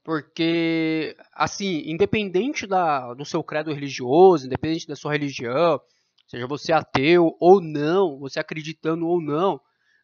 Porque, 0.04 1.16
assim, 1.32 1.82
independente 1.86 2.66
da, 2.66 3.12
do 3.12 3.24
seu 3.24 3.42
credo 3.42 3.72
religioso, 3.72 4.46
independente 4.46 4.86
da 4.86 4.94
sua 4.94 5.12
religião, 5.12 5.80
seja 6.28 6.46
você 6.46 6.72
ateu 6.72 7.36
ou 7.40 7.60
não, 7.60 8.18
você 8.18 8.38
acreditando 8.38 9.06
ou 9.06 9.20
não, 9.20 9.60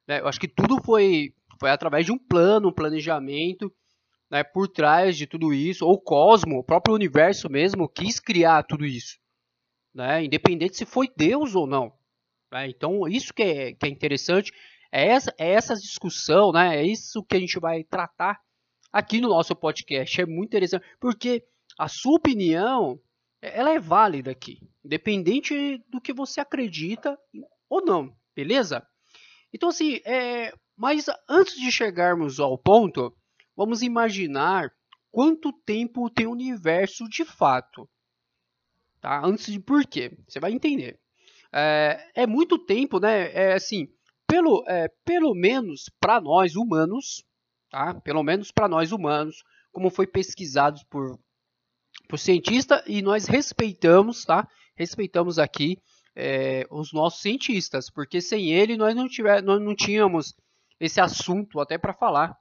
né, 0.07 0.21
eu 0.21 0.26
acho 0.26 0.40
que 0.40 0.49
tudo 0.49 0.83
foi, 0.83 1.33
foi 1.61 1.71
através 1.71 2.04
de 2.04 2.11
um 2.11 2.19
plano, 2.19 2.69
um 2.69 2.75
planejamento, 2.75 3.73
né, 4.28 4.42
por 4.42 4.66
trás 4.66 5.16
de 5.16 5.25
tudo 5.25 5.54
isso, 5.54 5.87
ou 5.87 5.95
o 5.95 6.00
cosmo, 6.00 6.59
o 6.59 6.64
próprio 6.64 6.97
universo 6.97 7.49
mesmo, 7.49 7.88
quis 7.88 8.19
criar 8.19 8.64
tudo 8.64 8.85
isso. 8.85 9.22
Né, 9.94 10.25
independente 10.25 10.76
se 10.76 10.87
foi 10.87 11.08
Deus 11.16 11.54
ou 11.54 11.66
não. 11.66 11.92
Né, 12.50 12.68
então, 12.68 13.06
isso 13.06 13.32
que 13.32 13.42
é, 13.42 13.72
que 13.75 13.87
é 13.87 13.88
interessante, 13.88 14.52
é 14.90 15.08
essa, 15.08 15.34
é 15.38 15.52
essa 15.52 15.75
discussão, 15.75 16.52
né, 16.52 16.76
é 16.76 16.84
isso 16.84 17.22
que 17.25 17.37
a 17.37 17.40
gente 17.40 17.58
vai 17.58 17.84
tratar 17.84 18.40
aqui 18.92 19.20
no 19.20 19.28
nosso 19.28 19.54
podcast. 19.56 20.20
É 20.20 20.26
muito 20.26 20.50
interessante, 20.50 20.84
porque 21.00 21.44
a 21.78 21.88
sua 21.88 22.16
opinião 22.16 23.00
ela 23.40 23.70
é 23.70 23.78
válida 23.78 24.30
aqui, 24.30 24.61
independente 24.84 25.78
do 25.88 26.00
que 26.00 26.12
você 26.12 26.40
acredita 26.40 27.18
ou 27.68 27.84
não, 27.84 28.14
beleza? 28.37 28.87
Então 29.52 29.68
assim, 29.70 30.00
é, 30.04 30.52
mas 30.76 31.06
antes 31.28 31.56
de 31.56 31.72
chegarmos 31.72 32.38
ao 32.38 32.56
ponto, 32.56 33.12
vamos 33.56 33.82
imaginar 33.82 34.70
quanto 35.11 35.52
tempo 35.52 36.08
tem 36.08 36.26
o 36.26 36.32
universo 36.32 37.08
de 37.08 37.25
fato. 37.25 37.88
Tá? 39.02 39.21
Antes 39.23 39.52
de 39.52 39.59
por 39.59 39.85
quê? 39.85 40.16
Você 40.28 40.38
vai 40.38 40.52
entender. 40.52 40.99
É, 41.52 42.09
é 42.14 42.26
muito 42.26 42.56
tempo, 42.56 43.00
né? 43.00 43.32
É 43.32 43.52
assim, 43.52 43.88
pelo, 44.28 44.64
é, 44.68 44.88
pelo 45.04 45.35
menos 45.35 45.90
para 46.00 46.21
nós 46.21 46.54
humanos, 46.54 47.25
tá? 47.68 47.94
pelo 48.00 48.23
menos 48.23 48.52
para 48.52 48.68
nós 48.68 48.92
humanos, 48.92 49.42
como 49.73 49.90
foi 49.90 50.06
pesquisado 50.06 50.80
por, 50.88 51.18
por 52.09 52.16
cientista, 52.16 52.82
e 52.87 53.02
nós 53.02 53.26
respeitamos, 53.26 54.25
tá? 54.25 54.49
respeitamos 54.76 55.37
aqui 55.37 55.76
é, 56.14 56.64
os 56.71 56.92
nossos 56.92 57.21
cientistas, 57.21 57.90
porque 57.90 58.21
sem 58.21 58.52
ele 58.52 58.76
nós 58.76 58.94
não, 58.94 59.09
tiver, 59.09 59.42
nós 59.42 59.61
não 59.61 59.75
tínhamos 59.75 60.32
esse 60.78 61.00
assunto 61.00 61.59
até 61.59 61.76
para 61.76 61.92
falar, 61.92 62.37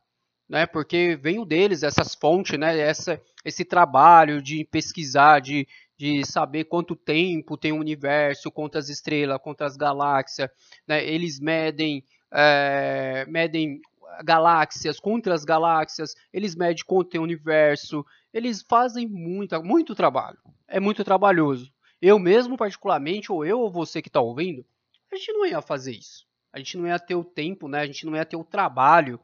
né? 0.48 0.68
porque 0.68 1.18
veio 1.22 1.44
deles 1.44 1.82
essas 1.82 2.14
fontes, 2.14 2.60
né? 2.60 2.78
Essa, 2.78 3.22
esse 3.44 3.64
trabalho 3.66 4.42
de 4.42 4.66
pesquisar, 4.66 5.40
de, 5.40 5.68
de 6.02 6.26
saber 6.26 6.64
quanto 6.64 6.96
tempo 6.96 7.56
tem 7.56 7.72
o 7.72 7.80
universo, 7.80 8.50
quantas 8.50 8.90
estrelas, 8.90 9.40
quantas 9.40 9.78
galáxias, 9.78 10.50
né? 10.88 11.06
eles 11.06 11.40
medem, 11.40 12.04
é, 12.32 13.24
medem 13.28 13.80
galáxias 14.24 15.00
contra 15.00 15.36
as 15.36 15.46
galáxias, 15.46 16.16
eles 16.34 16.56
medem 16.56 16.84
quanto 16.88 17.12
tem 17.12 17.22
o 17.22 17.24
universo, 17.24 18.04
eles 18.34 18.66
fazem 18.68 19.08
muita, 19.08 19.62
muito 19.62 19.94
trabalho. 19.94 20.40
É 20.68 20.80
muito 20.80 21.04
trabalhoso. 21.04 21.72
Eu 22.02 22.18
mesmo, 22.18 22.58
particularmente, 22.58 23.32
ou 23.32 23.46
eu 23.46 23.60
ou 23.60 23.70
você 23.72 24.02
que 24.02 24.10
está 24.10 24.20
ouvindo, 24.20 24.66
a 25.12 25.16
gente 25.16 25.32
não 25.34 25.46
ia 25.46 25.62
fazer 25.62 25.92
isso. 25.92 26.26
A 26.52 26.58
gente 26.58 26.78
não 26.78 26.88
ia 26.88 26.98
ter 26.98 27.14
o 27.14 27.24
tempo, 27.24 27.68
né? 27.68 27.82
A 27.82 27.86
gente 27.86 28.08
não 28.08 28.16
ia 28.16 28.26
ter 28.26 28.38
o 28.38 28.44
trabalho 28.44 29.20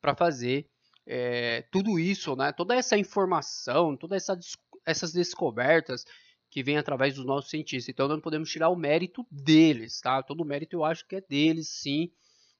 para 0.00 0.14
fazer 0.14 0.66
é, 1.06 1.62
tudo 1.70 1.98
isso, 1.98 2.34
né? 2.34 2.52
Toda 2.52 2.74
essa 2.74 2.96
informação, 2.96 3.94
todas 3.98 4.22
essa, 4.22 4.34
essas 4.84 5.12
descobertas 5.12 6.04
que 6.50 6.62
vem 6.62 6.76
através 6.76 7.14
dos 7.14 7.24
nossos 7.24 7.50
cientistas. 7.50 7.88
Então, 7.88 8.08
não 8.08 8.20
podemos 8.20 8.50
tirar 8.50 8.68
o 8.68 8.76
mérito 8.76 9.26
deles, 9.30 10.00
tá? 10.00 10.22
Todo 10.22 10.42
o 10.42 10.46
mérito 10.46 10.76
eu 10.76 10.84
acho 10.84 11.06
que 11.06 11.16
é 11.16 11.20
deles, 11.20 11.68
sim. 11.68 12.10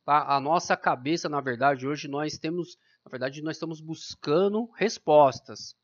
Tá? 0.05 0.35
A 0.35 0.41
nossa 0.41 0.77
cabeça, 0.77 1.29
na 1.29 1.41
verdade, 1.41 1.87
hoje 1.87 2.09
nós 2.09 2.39
temos, 2.39 2.77
na 3.05 3.11
verdade, 3.11 3.43
nós 3.43 3.57
estamos 3.57 3.81
buscando 3.81 4.71
respostas. 4.77 5.77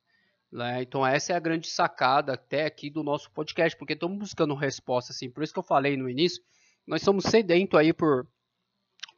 Né? 0.51 0.83
Então 0.83 1.07
essa 1.07 1.33
é 1.33 1.37
a 1.37 1.41
grande 1.41 1.69
sacada 1.69 2.33
até 2.33 2.65
aqui 2.65 2.89
do 2.89 3.03
nosso 3.03 3.31
podcast, 3.31 3.77
porque 3.77 3.93
estamos 3.93 4.19
buscando 4.19 4.55
respostas, 4.55 5.17
assim. 5.17 5.31
Por 5.31 5.43
isso 5.43 5.53
que 5.53 5.59
eu 5.59 5.65
falei 5.65 5.97
no 5.97 6.09
início, 6.09 6.43
nós 6.87 7.03
somos 7.03 7.25
sedentos 7.25 7.79
aí 7.79 7.93
por, 7.93 8.27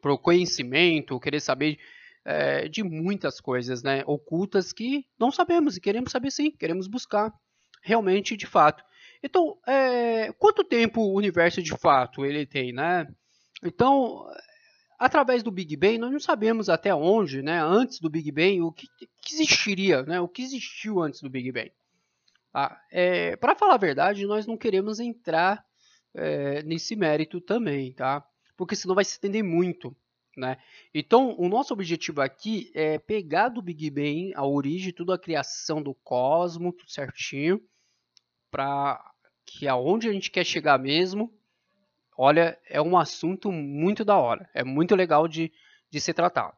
por 0.01 0.17
conhecimento, 0.17 1.19
querer 1.19 1.39
saber 1.39 1.79
é, 2.23 2.67
de 2.67 2.83
muitas 2.83 3.39
coisas, 3.39 3.83
né, 3.83 4.03
ocultas 4.05 4.71
que 4.71 5.05
não 5.19 5.31
sabemos 5.31 5.77
e 5.77 5.81
queremos 5.81 6.11
saber 6.11 6.31
sim, 6.31 6.51
queremos 6.51 6.87
buscar 6.87 7.33
realmente 7.81 8.37
de 8.37 8.45
fato. 8.45 8.83
Então, 9.23 9.57
é, 9.67 10.31
quanto 10.33 10.63
tempo 10.63 11.01
o 11.01 11.15
universo 11.15 11.61
de 11.61 11.75
fato 11.77 12.25
ele 12.25 12.45
tem, 12.45 12.73
né? 12.73 13.07
Então, 13.63 14.25
através 14.97 15.43
do 15.43 15.51
Big 15.51 15.75
Bang, 15.75 15.97
nós 15.97 16.11
não 16.11 16.19
sabemos 16.19 16.69
até 16.69 16.93
onde, 16.93 17.41
né, 17.41 17.61
antes 17.61 17.99
do 17.99 18.09
Big 18.09 18.31
Bang, 18.31 18.61
o 18.61 18.71
que, 18.71 18.87
que 18.97 19.33
existiria, 19.33 20.03
né, 20.03 20.19
o 20.19 20.27
que 20.27 20.41
existiu 20.41 21.01
antes 21.01 21.21
do 21.21 21.29
Big 21.29 21.51
Bang. 21.51 21.71
Ah, 22.53 22.79
é, 22.91 23.35
Para 23.35 23.55
falar 23.55 23.75
a 23.75 23.79
verdade, 23.79 24.25
nós 24.25 24.45
não 24.45 24.57
queremos 24.57 24.99
entrar 24.99 25.63
é, 26.13 26.61
nesse 26.63 26.95
mérito 26.95 27.39
também, 27.39 27.93
tá? 27.93 28.25
Porque 28.57 28.75
senão 28.75 28.95
vai 28.95 29.05
se 29.05 29.13
estender 29.13 29.43
muito. 29.43 29.95
Né? 30.35 30.57
Então, 30.93 31.35
o 31.37 31.49
nosso 31.49 31.73
objetivo 31.73 32.21
aqui 32.21 32.71
é 32.73 32.97
pegar 32.97 33.49
do 33.49 33.61
Big 33.61 33.89
Bang 33.89 34.31
a 34.35 34.45
origem, 34.45 34.93
toda 34.93 35.15
a 35.15 35.19
criação 35.19 35.81
do 35.81 35.93
cosmos, 35.93 36.73
tudo 36.77 36.89
certinho, 36.89 37.61
para 38.49 39.03
que 39.45 39.67
aonde 39.67 40.07
a 40.07 40.13
gente 40.13 40.31
quer 40.31 40.45
chegar 40.45 40.79
mesmo, 40.79 41.33
olha, 42.17 42.57
é 42.65 42.81
um 42.81 42.97
assunto 42.97 43.51
muito 43.51 44.05
da 44.05 44.17
hora. 44.17 44.49
É 44.53 44.63
muito 44.63 44.95
legal 44.95 45.27
de, 45.27 45.51
de 45.89 45.99
ser 45.99 46.13
tratado. 46.13 46.55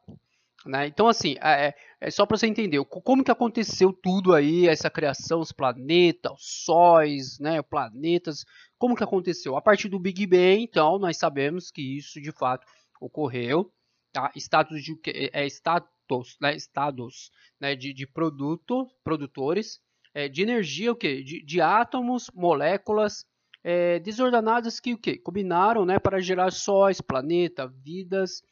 Né? 0.65 0.87
Então, 0.87 1.07
assim, 1.07 1.35
é, 1.41 1.67
é, 1.67 1.75
é 1.99 2.11
só 2.11 2.25
para 2.25 2.37
você 2.37 2.47
entender 2.47 2.83
como 2.85 3.23
que 3.23 3.31
aconteceu 3.31 3.91
tudo 3.91 4.33
aí, 4.33 4.67
essa 4.67 4.89
criação, 4.89 5.39
os 5.39 5.51
planetas, 5.51 6.31
os 6.31 6.63
sóis, 6.63 7.39
né, 7.39 7.61
planetas, 7.61 8.45
como 8.77 8.95
que 8.95 9.03
aconteceu? 9.03 9.57
A 9.57 9.61
partir 9.61 9.89
do 9.89 9.99
Big 9.99 10.25
Bang, 10.25 10.61
então, 10.61 10.97
nós 10.99 11.17
sabemos 11.17 11.69
que 11.69 11.97
isso 11.97 12.21
de 12.21 12.31
fato 12.31 12.65
ocorreu. 13.05 13.71
Tá? 14.11 14.31
Estados 14.35 14.83
de 14.83 14.95
é, 15.07 15.45
status, 15.47 16.37
né, 16.39 16.55
estados 16.55 17.31
né, 17.59 17.75
de, 17.75 17.93
de 17.93 18.05
produto, 18.05 18.87
produtores 19.03 19.79
é, 20.13 20.29
de 20.29 20.43
energia, 20.43 20.91
o 20.91 20.95
que? 20.95 21.23
De, 21.23 21.43
de 21.43 21.61
átomos, 21.61 22.29
moléculas 22.33 23.25
é, 23.63 23.99
desordenadas 23.99 24.79
que 24.79 24.93
o 24.93 24.97
que? 24.97 25.17
Combinaram 25.17 25.85
né, 25.85 25.97
para 25.97 26.19
gerar 26.19 26.51
sóis, 26.51 27.01
planeta, 27.01 27.67
vidas 27.67 28.43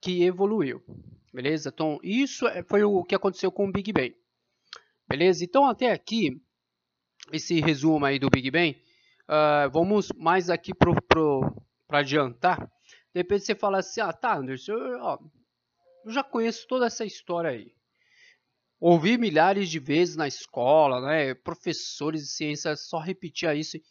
que 0.00 0.22
evoluiu. 0.24 0.82
Beleza? 1.32 1.70
Então, 1.72 1.98
isso 2.02 2.46
é, 2.48 2.62
foi 2.62 2.82
o 2.82 3.04
que 3.04 3.14
aconteceu 3.14 3.52
com 3.52 3.68
o 3.68 3.72
Big 3.72 3.92
Bang. 3.92 4.14
Beleza? 5.08 5.44
Então, 5.44 5.66
até 5.66 5.90
aqui, 5.90 6.40
esse 7.32 7.60
resumo 7.60 8.04
aí 8.04 8.18
do 8.18 8.30
Big 8.30 8.50
Bang, 8.50 8.76
uh, 9.28 9.70
vamos 9.70 10.08
mais 10.16 10.48
aqui 10.48 10.72
para 10.74 11.98
adiantar. 11.98 12.70
De 13.12 13.20
repente 13.20 13.44
você 13.44 13.54
fala 13.54 13.78
assim, 13.78 14.00
ah, 14.00 14.12
tá, 14.12 14.36
Anderson, 14.36 14.72
eu, 14.72 15.00
ó, 15.00 15.18
eu 16.04 16.12
já 16.12 16.22
conheço 16.22 16.66
toda 16.66 16.86
essa 16.86 17.04
história 17.04 17.50
aí. 17.50 17.74
Ouvi 18.80 19.18
milhares 19.18 19.68
de 19.68 19.78
vezes 19.78 20.16
na 20.16 20.26
escola, 20.26 21.00
né? 21.00 21.34
Professores 21.34 22.22
de 22.22 22.28
ciência 22.28 22.76
só 22.76 22.98
repetia 22.98 23.54
isso 23.54 23.76
em 23.76 23.82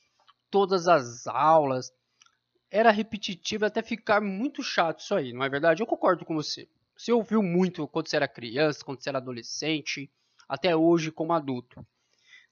todas 0.49 0.87
as 0.87 1.27
aulas. 1.27 1.91
Era 2.71 2.89
repetitivo 2.89 3.65
até 3.65 3.81
ficar 3.81 4.21
muito 4.21 4.63
chato 4.63 5.01
isso 5.01 5.13
aí, 5.13 5.31
não 5.33 5.43
é 5.43 5.49
verdade? 5.49 5.81
Eu 5.81 5.87
concordo 5.87 6.25
com 6.25 6.35
você. 6.35 6.67
Você 6.97 7.11
ouviu 7.11 7.41
muito 7.43 7.87
quando 7.87 8.09
você 8.09 8.15
era 8.15 8.27
criança, 8.27 8.83
quando 8.83 9.01
você 9.01 9.09
era 9.09 9.19
adolescente, 9.19 10.11
até 10.47 10.75
hoje 10.75 11.11
como 11.11 11.33
adulto. 11.33 11.85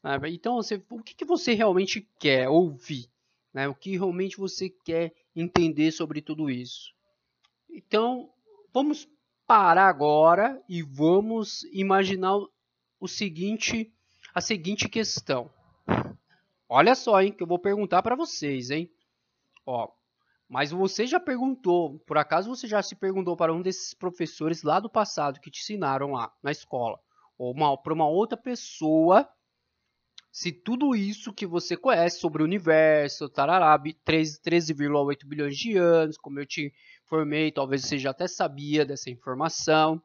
Né? 0.03 0.17
Então, 0.29 0.55
você, 0.55 0.81
o 0.89 1.03
que, 1.03 1.25
você 1.25 1.53
realmente 1.53 2.07
quer 2.19 2.47
ouvir? 2.47 3.09
Né? 3.53 3.67
O 3.67 3.75
que 3.75 3.97
realmente 3.97 4.37
você 4.37 4.69
quer 4.69 5.13
entender 5.39 5.91
sobre 5.91 6.21
tudo 6.21 6.49
isso? 6.49 6.93
Então, 7.69 8.29
vamos 8.73 9.07
parar 9.45 9.87
agora 9.87 10.61
e 10.67 10.81
vamos 10.81 11.63
imaginar 11.71 12.35
o 12.99 13.07
seguinte, 13.07 13.93
a 14.33 14.41
seguinte 14.41 14.89
questão. 14.89 15.49
Olha 16.67 16.95
só, 16.95 17.21
hein, 17.21 17.31
que 17.31 17.43
eu 17.43 17.47
vou 17.47 17.59
perguntar 17.59 18.01
para 18.01 18.15
vocês, 18.15 18.71
hein? 18.71 18.91
Ó, 19.65 19.89
mas 20.49 20.71
você 20.71 21.05
já 21.05 21.19
perguntou, 21.19 21.99
por 21.99 22.17
acaso 22.17 22.49
você 22.49 22.67
já 22.67 22.81
se 22.81 22.95
perguntou 22.95 23.37
para 23.37 23.53
um 23.53 23.61
desses 23.61 23.93
professores 23.93 24.63
lá 24.63 24.79
do 24.79 24.89
passado 24.89 25.39
que 25.39 25.51
te 25.51 25.61
ensinaram 25.61 26.13
lá 26.13 26.33
na 26.41 26.51
escola, 26.51 26.99
ou 27.37 27.53
para 27.77 27.93
uma 27.93 28.07
outra 28.07 28.37
pessoa, 28.37 29.29
se 30.37 30.51
tudo 30.51 30.95
isso 30.95 31.33
que 31.33 31.47
você 31.47 31.75
conhece 31.75 32.19
sobre 32.19 32.43
o 32.43 32.45
universo, 32.45 33.27
tarará, 33.27 33.75
13,8 33.79 35.25
bilhões 35.25 35.57
de 35.57 35.75
anos, 35.75 36.15
como 36.15 36.39
eu 36.39 36.45
te 36.45 36.71
informei, 37.03 37.51
talvez 37.51 37.81
você 37.81 37.97
já 37.97 38.11
até 38.11 38.27
sabia 38.27 38.85
dessa 38.85 39.09
informação. 39.09 39.99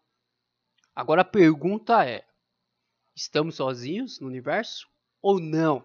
Agora 0.97 1.21
a 1.21 1.25
pergunta 1.25 2.09
é: 2.09 2.25
estamos 3.15 3.57
sozinhos 3.57 4.21
no 4.21 4.27
universo 4.27 4.89
ou 5.21 5.39
não? 5.39 5.85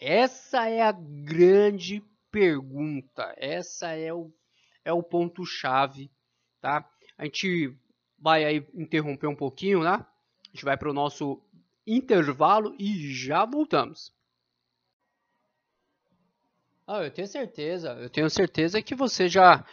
Essa 0.00 0.68
é 0.68 0.80
a 0.80 0.92
grande 0.92 2.04
pergunta. 2.30 3.34
Essa 3.36 3.96
é 3.96 4.14
o, 4.14 4.32
é 4.84 4.92
o 4.92 5.02
ponto-chave, 5.02 6.08
tá? 6.60 6.88
A 7.18 7.24
gente 7.24 7.76
vai 8.16 8.44
aí 8.44 8.64
interromper 8.74 9.26
um 9.26 9.34
pouquinho, 9.34 9.82
né? 9.82 9.90
A 9.90 10.06
gente 10.52 10.64
vai 10.64 10.76
para 10.76 10.88
o 10.88 10.94
nosso 10.94 11.42
intervalo 11.86 12.74
e 12.78 13.12
já 13.14 13.44
voltamos. 13.44 14.12
Ah, 16.86 17.02
eu 17.02 17.10
tenho 17.10 17.26
certeza, 17.26 17.92
eu 17.94 18.08
tenho 18.08 18.30
certeza 18.30 18.80
que 18.80 18.94
você 18.94 19.28
já, 19.28 19.64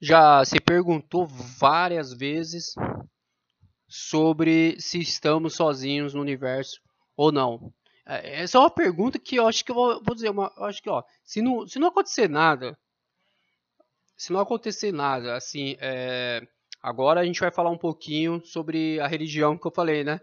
já 0.00 0.44
se 0.44 0.60
perguntou 0.60 1.26
várias 1.26 2.12
vezes 2.12 2.74
sobre 3.88 4.78
se 4.78 5.00
estamos 5.00 5.54
sozinhos 5.54 6.12
no 6.12 6.20
universo 6.20 6.80
ou 7.16 7.32
não. 7.32 7.72
É, 8.06 8.42
essa 8.42 8.58
é 8.58 8.60
uma 8.60 8.70
pergunta 8.70 9.18
que 9.18 9.36
eu 9.36 9.46
acho 9.46 9.64
que 9.64 9.70
eu 9.70 9.74
vou, 9.74 10.02
vou 10.02 10.14
dizer, 10.14 10.30
uma, 10.30 10.52
acho 10.58 10.82
que 10.82 10.90
ó, 10.90 11.02
se 11.24 11.40
não, 11.40 11.66
se 11.66 11.78
não 11.78 11.88
acontecer 11.88 12.28
nada, 12.28 12.78
se 14.16 14.32
não 14.32 14.40
acontecer 14.40 14.92
nada, 14.92 15.36
assim, 15.36 15.76
é, 15.80 16.46
agora 16.82 17.20
a 17.20 17.24
gente 17.24 17.40
vai 17.40 17.50
falar 17.50 17.70
um 17.70 17.78
pouquinho 17.78 18.44
sobre 18.44 19.00
a 19.00 19.06
religião 19.06 19.56
que 19.56 19.66
eu 19.66 19.70
falei, 19.70 20.04
né? 20.04 20.20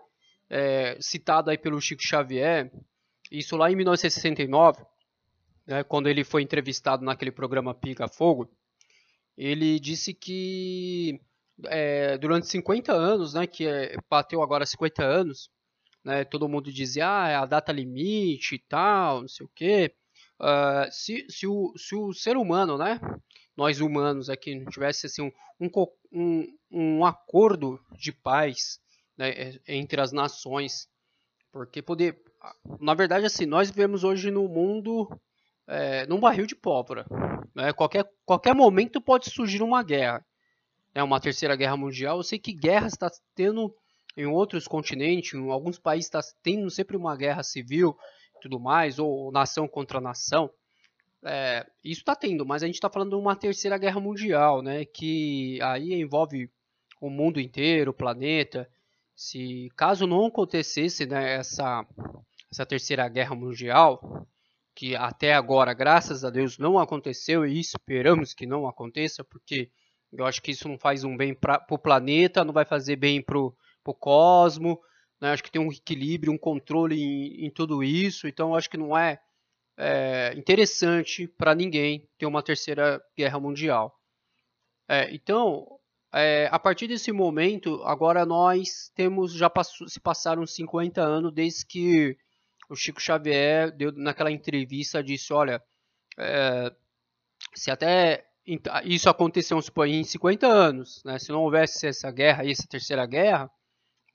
É, 0.49 0.97
citado 1.01 1.49
aí 1.49 1.57
pelo 1.57 1.81
Chico 1.81 2.03
Xavier, 2.03 2.71
isso 3.31 3.57
lá 3.57 3.71
em 3.71 3.75
1969, 3.75 4.85
né, 5.65 5.83
quando 5.83 6.07
ele 6.07 6.23
foi 6.23 6.41
entrevistado 6.41 7.03
naquele 7.03 7.31
programa 7.31 7.73
Pica 7.73 8.07
Fogo, 8.07 8.49
ele 9.37 9.79
disse 9.79 10.13
que 10.13 11.19
é, 11.65 12.17
durante 12.17 12.47
50 12.47 12.93
anos, 12.93 13.33
né, 13.33 13.47
que 13.47 13.67
é, 13.67 13.95
bateu 14.09 14.41
agora 14.41 14.65
50 14.65 15.03
anos, 15.03 15.49
né, 16.03 16.23
todo 16.23 16.47
mundo 16.47 16.71
dizia, 16.71 17.23
ah, 17.23 17.27
é 17.29 17.35
a 17.35 17.45
data 17.45 17.71
limite 17.71 18.55
e 18.55 18.59
tal, 18.59 19.21
não 19.21 19.27
sei 19.27 19.45
o 19.45 19.51
quê. 19.55 19.93
Uh, 20.39 20.91
se, 20.91 21.25
se, 21.29 21.47
o, 21.47 21.73
se 21.77 21.95
o 21.95 22.13
ser 22.13 22.37
humano, 22.37 22.77
né, 22.77 22.99
nós 23.55 23.79
humanos 23.79 24.29
aqui, 24.29 24.63
tivesse 24.69 25.07
assim, 25.07 25.31
um, 25.59 25.69
um, 26.11 26.57
um 26.69 27.05
acordo 27.05 27.79
de 27.97 28.11
paz 28.11 28.79
né, 29.17 29.59
entre 29.67 30.01
as 30.01 30.11
nações, 30.11 30.87
porque 31.51 31.81
poder, 31.81 32.21
na 32.79 32.93
verdade, 32.93 33.25
assim, 33.25 33.45
nós 33.45 33.69
vivemos 33.69 34.03
hoje 34.03 34.29
no 34.29 34.47
mundo 34.47 35.09
é, 35.67 36.05
num 36.07 36.19
barril 36.19 36.45
de 36.45 36.55
pólvora. 36.55 37.05
Né? 37.53 37.73
Qualquer, 37.73 38.05
qualquer 38.25 38.53
momento 38.53 39.01
pode 39.01 39.29
surgir 39.29 39.63
uma 39.63 39.83
guerra. 39.83 40.25
É 40.93 41.03
uma 41.03 41.19
terceira 41.19 41.55
guerra 41.55 41.77
mundial. 41.77 42.17
Eu 42.17 42.23
sei 42.23 42.39
que 42.39 42.53
guerra 42.53 42.87
está 42.87 43.09
tendo 43.33 43.73
em 44.15 44.25
outros 44.25 44.67
continentes, 44.67 45.33
em 45.33 45.51
alguns 45.51 45.77
países 45.77 46.05
está 46.05 46.21
tendo 46.41 46.69
sempre 46.69 46.95
uma 46.95 47.15
guerra 47.17 47.43
civil 47.43 47.97
e 48.37 48.39
tudo 48.39 48.59
mais, 48.59 48.97
ou 48.97 49.31
nação 49.31 49.67
contra 49.67 49.99
nação. 49.99 50.49
É, 51.25 51.65
isso 51.83 52.01
está 52.01 52.15
tendo, 52.15 52.45
mas 52.45 52.63
a 52.63 52.65
gente 52.65 52.75
está 52.75 52.89
falando 52.89 53.09
de 53.09 53.15
uma 53.15 53.35
terceira 53.35 53.77
guerra 53.77 53.99
mundial, 53.99 54.61
né, 54.61 54.85
que 54.85 55.59
aí 55.61 55.93
envolve 55.93 56.49
o 57.01 57.09
mundo 57.09 57.41
inteiro, 57.41 57.91
o 57.91 57.93
planeta. 57.93 58.69
Se 59.15 59.69
caso 59.77 60.05
não 60.05 60.25
acontecesse 60.25 61.05
né, 61.05 61.35
essa, 61.35 61.85
essa 62.51 62.65
terceira 62.65 63.07
guerra 63.07 63.33
mundial, 63.33 64.27
que 64.75 64.95
até 64.95 65.33
agora, 65.33 65.73
graças 65.73 66.25
a 66.25 66.29
Deus, 66.29 66.57
não 66.57 66.77
aconteceu 66.77 67.45
e 67.45 67.59
esperamos 67.59 68.33
que 68.33 68.45
não 68.45 68.67
aconteça, 68.67 69.23
porque 69.23 69.71
eu 70.11 70.25
acho 70.25 70.41
que 70.41 70.51
isso 70.51 70.67
não 70.67 70.77
faz 70.77 71.03
um 71.03 71.15
bem 71.15 71.33
para 71.33 71.65
o 71.69 71.77
planeta, 71.77 72.43
não 72.43 72.53
vai 72.53 72.65
fazer 72.65 72.97
bem 72.97 73.21
para 73.21 73.37
o 73.37 73.53
cosmo. 73.97 74.79
Né? 75.19 75.31
Acho 75.31 75.43
que 75.43 75.51
tem 75.51 75.61
um 75.61 75.71
equilíbrio, 75.71 76.33
um 76.33 76.37
controle 76.37 77.01
em, 77.01 77.45
em 77.45 77.49
tudo 77.49 77.83
isso. 77.83 78.27
Então, 78.27 78.53
acho 78.53 78.69
que 78.69 78.77
não 78.77 78.97
é, 78.97 79.19
é 79.77 80.33
interessante 80.35 81.27
para 81.27 81.55
ninguém 81.55 82.07
ter 82.17 82.25
uma 82.25 82.43
terceira 82.43 83.01
guerra 83.17 83.39
mundial. 83.39 83.97
É, 84.87 85.13
então, 85.13 85.79
é, 86.17 86.47
a 86.49 86.57
partir 86.57 86.87
desse 86.87 87.11
momento, 87.11 87.83
agora 87.83 88.25
nós 88.25 88.89
temos 88.95 89.33
já 89.33 89.49
passou, 89.49 89.85
se 89.89 89.99
passaram 89.99 90.45
50 90.45 91.01
anos 91.01 91.33
desde 91.33 91.65
que 91.65 92.17
o 92.69 92.75
Chico 92.75 93.01
Xavier 93.01 93.69
deu 93.75 93.91
naquela 93.91 94.31
entrevista 94.31 95.03
disse, 95.03 95.33
olha, 95.33 95.61
é, 96.17 96.73
se 97.53 97.69
até 97.69 98.25
isso 98.85 99.09
aconteceu 99.09 99.61
supõe, 99.61 99.95
em 99.95 100.05
50 100.05 100.47
anos, 100.47 101.03
né, 101.03 101.19
se 101.19 101.33
não 101.33 101.41
houvesse 101.41 101.85
essa 101.85 102.09
guerra, 102.11 102.49
essa 102.49 102.65
terceira 102.65 103.05
guerra, 103.05 103.51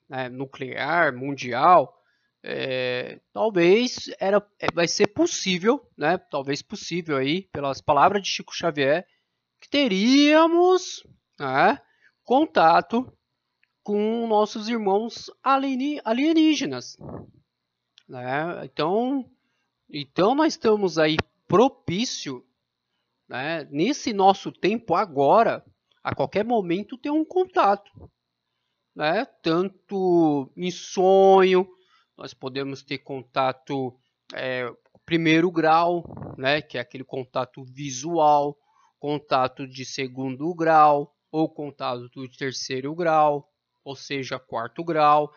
né, 0.09 0.27
nuclear 0.27 1.15
mundial, 1.15 1.95
é, 2.41 3.19
talvez 3.31 4.09
era, 4.19 4.43
é, 4.59 4.67
vai 4.73 4.87
ser 4.87 5.05
possível, 5.05 5.87
né, 5.95 6.17
talvez 6.17 6.63
possível 6.63 7.17
aí, 7.17 7.43
pelas 7.53 7.79
palavras 7.79 8.23
de 8.23 8.29
Chico 8.29 8.55
Xavier, 8.55 9.05
que 9.59 9.69
teríamos 9.69 11.03
né, 11.39 11.79
contato 12.31 13.11
com 13.83 14.25
nossos 14.25 14.69
irmãos 14.69 15.29
alienígenas. 15.43 16.97
Né? 18.07 18.63
Então, 18.63 19.29
então 19.89 20.33
nós 20.33 20.53
estamos 20.53 20.97
aí 20.97 21.17
propício, 21.45 22.41
né, 23.27 23.67
nesse 23.69 24.13
nosso 24.13 24.49
tempo 24.49 24.95
agora, 24.95 25.61
a 26.01 26.15
qualquer 26.15 26.45
momento 26.45 26.97
ter 26.97 27.09
um 27.09 27.25
contato 27.25 27.91
né? 28.95 29.25
tanto 29.43 30.49
em 30.55 30.71
sonho, 30.71 31.67
nós 32.17 32.33
podemos 32.33 32.81
ter 32.81 32.99
contato 32.99 33.93
é, 34.33 34.73
primeiro 35.05 35.51
grau, 35.51 36.05
né? 36.37 36.61
que 36.61 36.77
é 36.77 36.81
aquele 36.81 37.03
contato 37.03 37.61
visual, 37.65 38.57
contato 38.99 39.67
de 39.67 39.83
segundo 39.83 40.55
grau, 40.55 41.13
ou 41.31 41.49
contato 41.49 42.09
do 42.09 42.29
terceiro 42.29 42.93
grau, 42.93 43.49
ou 43.83 43.95
seja, 43.95 44.37
quarto 44.37 44.83
grau. 44.83 45.33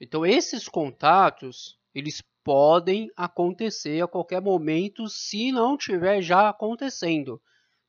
Então 0.00 0.26
esses 0.26 0.68
contatos, 0.68 1.78
eles 1.94 2.22
podem 2.42 3.10
acontecer 3.16 4.02
a 4.02 4.08
qualquer 4.08 4.40
momento 4.40 5.08
se 5.08 5.52
não 5.52 5.76
tiver 5.76 6.22
já 6.22 6.48
acontecendo. 6.48 7.40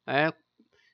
Né? 0.05 0.31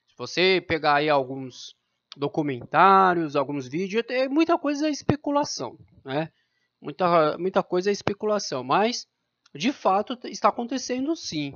Se 0.08 0.16
você 0.16 0.64
pegar 0.66 0.96
aí 0.96 1.10
alguns 1.10 1.74
documentários, 2.16 3.36
alguns 3.36 3.68
vídeos, 3.68 4.04
tem 4.06 4.28
muita 4.28 4.56
coisa 4.56 4.88
é 4.88 4.90
especulação, 4.90 5.78
né? 6.04 6.32
Muita, 6.80 7.36
muita 7.38 7.62
coisa 7.62 7.90
é 7.90 7.92
especulação, 7.92 8.64
mas 8.64 9.06
de 9.54 9.72
fato 9.72 10.18
está 10.24 10.48
acontecendo 10.48 11.14
sim, 11.14 11.54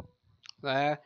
né? 0.63 0.99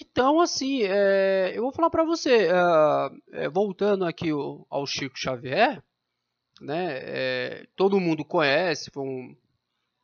Então, 0.00 0.40
assim, 0.40 0.82
é, 0.82 1.52
eu 1.54 1.62
vou 1.62 1.72
falar 1.72 1.88
para 1.88 2.04
você, 2.04 2.48
é, 2.48 3.44
é, 3.44 3.48
voltando 3.48 4.04
aqui 4.04 4.30
ao, 4.30 4.66
ao, 4.68 4.86
Chico 4.86 5.18
Xavier, 5.18 5.82
né? 6.60 6.98
É, 7.02 7.66
todo 7.74 8.00
mundo 8.00 8.24
conhece, 8.24 8.90
foi 8.90 9.02
um, 9.02 9.36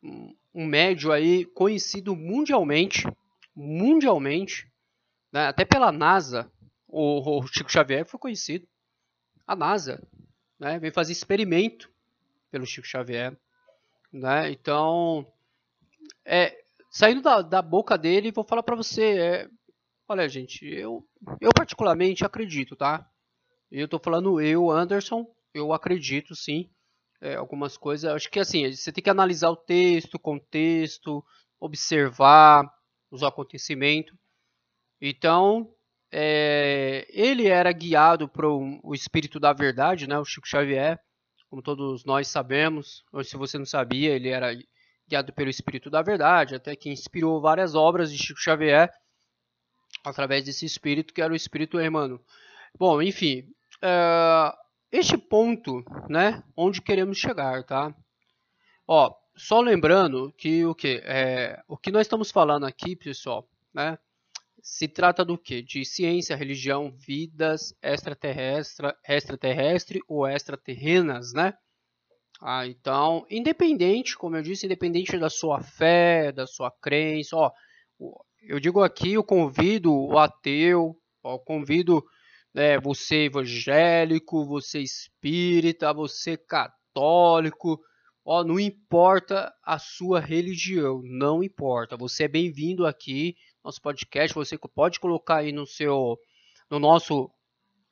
um, 0.03 0.35
um 0.55 0.67
médio 0.67 1.13
aí 1.13 1.45
conhecido 1.45 2.17
mundialmente, 2.17 3.07
mundialmente, 3.55 4.71
né? 5.31 5.47
até 5.47 5.65
pela 5.65 5.93
NASA, 5.93 6.51
o, 6.89 7.41
o, 7.41 7.47
Chico 7.47 7.71
Xavier 7.71 8.07
foi 8.07 8.19
conhecido. 8.19 8.67
A 9.47 9.55
NASA 9.55 10.03
né, 10.59 10.79
veio 10.79 10.93
fazer 10.93 11.13
experimento 11.13 11.91
pelo 12.51 12.67
Chico 12.67 12.87
Xavier. 12.87 13.37
Né? 14.13 14.51
Então, 14.53 15.27
é, 16.25 16.63
saindo 16.91 17.23
da, 17.23 17.43
da 17.43 17.63
boca 17.63 17.97
dele, 17.97 18.33
vou 18.33 18.45
falar 18.45 18.63
para 18.63 18.77
você. 18.77 19.19
É, 19.19 19.49
olha, 20.09 20.29
gente, 20.29 20.67
eu, 20.67 21.07
eu 21.41 21.51
particularmente 21.55 22.25
acredito, 22.25 22.77
tá? 22.77 23.09
Eu 23.71 23.89
tô 23.89 23.99
falando 23.99 24.41
eu, 24.41 24.71
Anderson, 24.71 25.27
eu 25.55 25.73
acredito 25.73 26.35
sim. 26.35 26.71
É, 27.21 27.37
algumas 27.37 27.77
coisas. 27.77 28.11
Acho 28.11 28.29
que 28.31 28.41
assim, 28.41 28.71
você 28.73 28.91
tem 28.91 29.03
que 29.03 29.11
analisar 29.11 29.49
o 29.49 29.57
texto, 29.57 30.15
o 30.15 30.19
contexto, 30.19 31.25
observar 31.61 32.69
os 33.11 33.23
acontecimentos. 33.23 34.15
Então, 35.01 35.73
é, 36.11 37.07
ele 37.09 37.47
era 37.47 37.71
guiado 37.73 38.29
por 38.29 38.45
um, 38.47 38.81
o 38.83 38.95
espírito 38.95 39.39
da 39.39 39.53
verdade, 39.53 40.09
né, 40.09 40.19
o 40.19 40.25
Chico 40.25 40.49
Xavier, 40.49 40.99
como 41.49 41.63
todos 41.63 42.05
nós 42.05 42.29
sabemos, 42.29 43.05
ou 43.13 43.23
se 43.23 43.37
você 43.37 43.57
não 43.57 43.67
sabia, 43.67 44.11
ele 44.11 44.29
era 44.29 44.53
guiado 45.09 45.33
pelo 45.33 45.51
espírito 45.51 45.91
da 45.91 46.03
verdade, 46.03 46.55
até 46.55 46.75
que 46.75 46.91
inspirou 46.91 47.41
várias 47.41 47.75
obras 47.75 48.13
de 48.13 48.19
Chico 48.19 48.41
Xavier 48.41 48.91
através 50.05 50.45
desse 50.45 50.65
espírito 50.65 51.13
que 51.15 51.23
era 51.23 51.33
o 51.33 51.37
espírito 51.37 51.81
Emmanuel. 51.81 52.21
Bom, 52.79 53.01
enfim, 53.03 53.47
é, 53.81 54.53
este 54.91 55.17
ponto, 55.17 55.85
né, 56.09 56.43
onde 56.57 56.81
queremos 56.81 57.19
chegar, 57.19 57.65
tá? 57.65 57.95
Ó, 58.87 59.15
só 59.37 59.61
lembrando 59.61 60.33
que 60.37 60.65
o 60.65 60.75
que 60.75 61.01
é, 61.05 61.63
o 61.69 61.77
que 61.77 61.91
nós 61.91 62.03
estamos 62.03 62.31
falando 62.31 62.67
aqui, 62.67 62.95
pessoal, 62.97 63.49
né? 63.73 63.99
se 64.63 64.87
trata 64.87 65.25
do 65.25 65.37
que? 65.37 65.61
De 65.61 65.85
ciência, 65.85 66.37
religião, 66.37 66.93
vidas 66.97 67.75
extraterrestre, 67.83 68.95
extraterrestre 69.07 70.01
ou 70.07 70.27
extraterrenas, 70.27 71.33
né? 71.33 71.55
Ah, 72.41 72.67
então, 72.67 73.27
independente, 73.29 74.17
como 74.17 74.37
eu 74.37 74.43
disse, 74.43 74.67
independente 74.67 75.19
da 75.19 75.29
sua 75.29 75.61
fé, 75.61 76.33
da 76.33 76.47
sua 76.47 76.71
crença, 76.71 77.37
ó, 77.37 77.53
eu 78.43 78.61
digo 78.61 78.83
aqui, 78.83 79.15
eu 79.15 79.25
convido 79.25 79.93
o 79.93 80.19
ateu, 80.19 80.97
ó, 81.23 81.39
convido 81.39 82.05
né, 82.55 82.79
você 82.79 83.25
evangélico, 83.25 84.47
você 84.47 84.81
espírita, 84.81 85.93
você 85.93 86.37
católico, 86.37 87.81
ó, 88.25 88.45
não 88.45 88.59
importa 88.59 89.53
a 89.65 89.79
sua 89.79 90.21
religião, 90.21 91.01
não 91.05 91.43
importa, 91.43 91.97
você 91.97 92.25
é 92.25 92.29
bem-vindo 92.29 92.87
aqui 92.87 93.37
nosso 93.65 93.81
podcast. 93.81 94.35
Você 94.35 94.59
pode 94.75 94.99
colocar 94.99 95.39
aí 95.39 95.53
no 95.53 95.67
seu, 95.67 96.19
no 96.71 96.79
nosso 96.79 97.31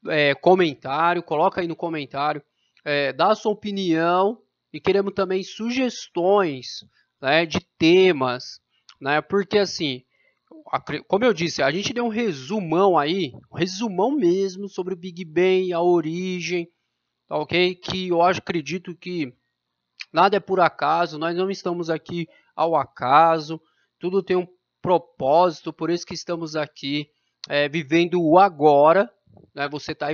é, 0.09 0.35
comentário, 0.35 1.23
coloca 1.23 1.61
aí 1.61 1.69
no 1.69 1.77
comentário, 1.77 2.43
é, 2.85 3.13
dá 3.13 3.31
a 3.31 3.35
sua 3.35 3.53
opinião 3.53 4.41
e 4.73 4.81
queremos 4.81 5.13
também 5.15 5.43
sugestões 5.43 6.85
né, 7.21 7.45
de 7.47 7.61
temas, 7.79 8.61
né? 9.01 9.21
Porque 9.21 9.59
assim, 9.59 10.03
como 11.07 11.25
eu 11.25 11.33
disse, 11.33 11.63
a 11.63 11.71
gente 11.71 11.93
deu 11.93 12.05
um 12.05 12.09
resumão 12.09 12.99
aí, 12.99 13.33
um 13.51 13.57
resumão 13.57 14.11
mesmo 14.11 14.69
sobre 14.69 14.95
o 14.95 14.97
Big 14.97 15.25
Bang, 15.25 15.73
a 15.73 15.81
origem, 15.81 16.71
tá 17.27 17.37
ok? 17.37 17.75
Que 17.75 18.09
eu 18.09 18.23
acredito 18.23 18.95
que 18.97 19.33
nada 20.13 20.37
é 20.37 20.41
por 20.41 20.61
acaso, 20.61 21.19
nós 21.19 21.37
não 21.37 21.51
estamos 21.51 21.91
aqui 21.91 22.29
ao 22.55 22.77
acaso, 22.77 23.61
tudo 23.99 24.23
tem 24.23 24.37
um 24.37 24.47
propósito, 24.83 25.73
por 25.73 25.91
isso 25.91 26.07
que 26.07 26.15
estamos 26.15 26.57
aqui 26.57 27.09
é, 27.49 27.69
vivendo 27.69 28.23
o 28.23 28.39
agora. 28.39 29.11
Né? 29.55 29.69
Você 29.69 29.93
está 29.93 30.09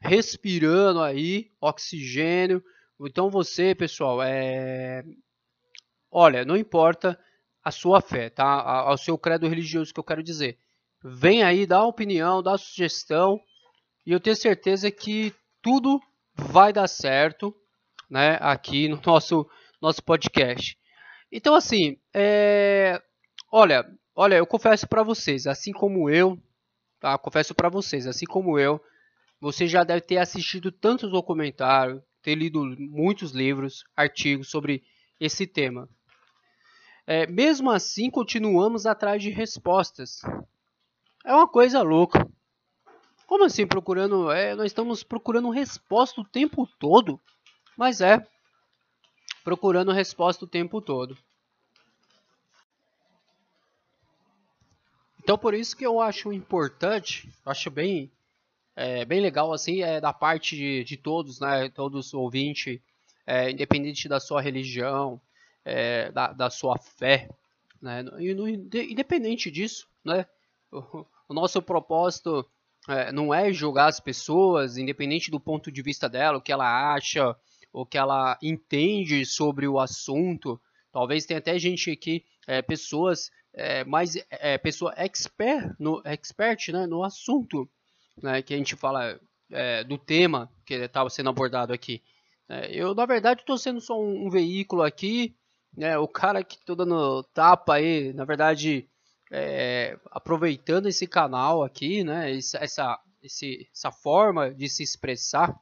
respirando 0.00 1.00
aí 1.00 1.50
oxigênio. 1.60 2.62
Então 3.00 3.30
você, 3.30 3.74
pessoal, 3.74 4.22
é... 4.22 5.02
olha, 6.10 6.44
não 6.44 6.56
importa 6.56 7.18
a 7.62 7.70
sua 7.70 8.00
fé, 8.00 8.30
tá? 8.30 8.44
Ao 8.44 8.96
seu 8.96 9.18
credo 9.18 9.48
religioso 9.48 9.92
que 9.92 10.00
eu 10.00 10.04
quero 10.04 10.22
dizer. 10.22 10.58
Vem 11.02 11.42
aí, 11.42 11.66
dá 11.66 11.84
opinião, 11.84 12.42
dá 12.42 12.56
sugestão. 12.56 13.40
E 14.06 14.12
eu 14.12 14.20
tenho 14.20 14.36
certeza 14.36 14.90
que 14.90 15.34
tudo 15.62 16.00
vai 16.34 16.72
dar 16.72 16.88
certo, 16.88 17.54
né? 18.08 18.38
Aqui 18.40 18.88
no 18.88 19.00
nosso 19.04 19.48
nosso 19.80 20.02
podcast. 20.02 20.76
Então 21.32 21.54
assim, 21.54 21.96
é... 22.12 23.00
olha, 23.50 23.86
Olha, 24.22 24.34
eu 24.34 24.46
confesso 24.46 24.86
para 24.86 25.02
vocês, 25.02 25.46
assim 25.46 25.72
como 25.72 26.10
eu, 26.10 26.38
tá? 27.00 27.16
Confesso 27.16 27.54
para 27.54 27.70
vocês, 27.70 28.06
assim 28.06 28.26
como 28.26 28.58
eu, 28.58 28.78
você 29.40 29.66
já 29.66 29.82
deve 29.82 30.02
ter 30.02 30.18
assistido 30.18 30.70
tantos 30.70 31.10
documentários, 31.10 32.02
ter 32.20 32.34
lido 32.34 32.62
muitos 32.78 33.32
livros, 33.32 33.82
artigos 33.96 34.50
sobre 34.50 34.82
esse 35.18 35.46
tema. 35.46 35.88
É, 37.06 37.26
mesmo 37.26 37.70
assim, 37.70 38.10
continuamos 38.10 38.86
atrás 38.86 39.22
de 39.22 39.30
respostas. 39.30 40.22
É 41.24 41.34
uma 41.34 41.48
coisa 41.48 41.82
louca. 41.82 42.26
Como 43.26 43.44
assim 43.44 43.66
procurando? 43.66 44.30
É, 44.30 44.54
nós 44.54 44.66
estamos 44.66 45.02
procurando 45.02 45.50
resposta 45.50 46.20
o 46.20 46.24
tempo 46.24 46.66
todo. 46.78 47.20
Mas 47.76 48.00
é, 48.00 48.26
procurando 49.44 49.92
resposta 49.92 50.44
o 50.44 50.48
tempo 50.48 50.80
todo. 50.80 51.16
Então 55.22 55.38
por 55.38 55.54
isso 55.54 55.76
que 55.76 55.86
eu 55.86 56.00
acho 56.00 56.32
importante, 56.32 57.28
acho 57.46 57.70
bem, 57.70 58.10
é, 58.74 59.04
bem 59.04 59.20
legal 59.20 59.52
assim, 59.52 59.82
é 59.82 60.00
da 60.00 60.12
parte 60.12 60.56
de, 60.56 60.82
de 60.82 60.96
todos, 60.96 61.38
né, 61.38 61.68
todos 61.68 62.12
ouvintes, 62.12 62.80
é, 63.26 63.50
independente 63.50 64.08
da 64.08 64.18
sua 64.18 64.40
religião, 64.40 65.20
é, 65.70 66.10
da, 66.10 66.32
da 66.32 66.50
sua 66.50 66.76
fé, 66.78 67.28
né, 67.80 68.04
e 68.18 68.34
no, 68.34 68.48
independente 68.48 69.50
disso, 69.50 69.88
né, 70.04 70.26
o, 70.72 71.06
o 71.28 71.34
nosso 71.34 71.62
propósito 71.62 72.44
é, 72.88 73.12
não 73.12 73.32
é 73.32 73.52
julgar 73.52 73.88
as 73.88 74.00
pessoas, 74.00 74.76
independente 74.76 75.30
do 75.30 75.38
ponto 75.38 75.70
de 75.70 75.82
vista 75.82 76.08
dela, 76.08 76.38
o 76.38 76.42
que 76.42 76.52
ela 76.52 76.94
acha, 76.94 77.36
o 77.72 77.86
que 77.86 77.96
ela 77.96 78.36
entende 78.42 79.24
sobre 79.24 79.68
o 79.68 79.78
assunto. 79.78 80.60
Talvez 80.90 81.24
tenha 81.24 81.38
até 81.38 81.58
gente 81.58 81.90
aqui, 81.90 82.24
é, 82.46 82.60
pessoas 82.60 83.30
é, 83.52 83.84
mais 83.84 84.16
é, 84.30 84.58
pessoa 84.58 84.92
expert 84.96 85.74
no, 85.78 86.02
expert, 86.04 86.68
né, 86.72 86.86
no 86.86 87.04
assunto 87.04 87.68
né, 88.20 88.42
que 88.42 88.54
a 88.54 88.56
gente 88.56 88.76
fala 88.76 89.20
é, 89.50 89.84
do 89.84 89.98
tema 89.98 90.50
que 90.64 90.74
estava 90.74 91.10
sendo 91.10 91.30
abordado 91.30 91.72
aqui. 91.72 92.02
É, 92.48 92.74
eu, 92.74 92.94
na 92.94 93.06
verdade, 93.06 93.40
estou 93.40 93.56
sendo 93.56 93.80
só 93.80 94.00
um, 94.00 94.26
um, 94.26 94.30
veículo 94.30 94.82
aqui, 94.82 95.36
né, 95.76 95.98
o 95.98 96.08
cara 96.08 96.42
que 96.42 96.56
estou 96.56 96.76
dando 96.76 97.22
tapa 97.34 97.74
aí, 97.74 98.12
na 98.12 98.24
verdade, 98.24 98.88
é, 99.32 99.98
aproveitando 100.10 100.86
esse 100.86 101.06
canal 101.06 101.62
aqui, 101.62 102.02
né, 102.04 102.36
essa, 102.36 102.98
esse, 103.22 103.68
essa 103.72 103.92
forma 103.92 104.52
de 104.52 104.68
se 104.68 104.82
expressar, 104.82 105.54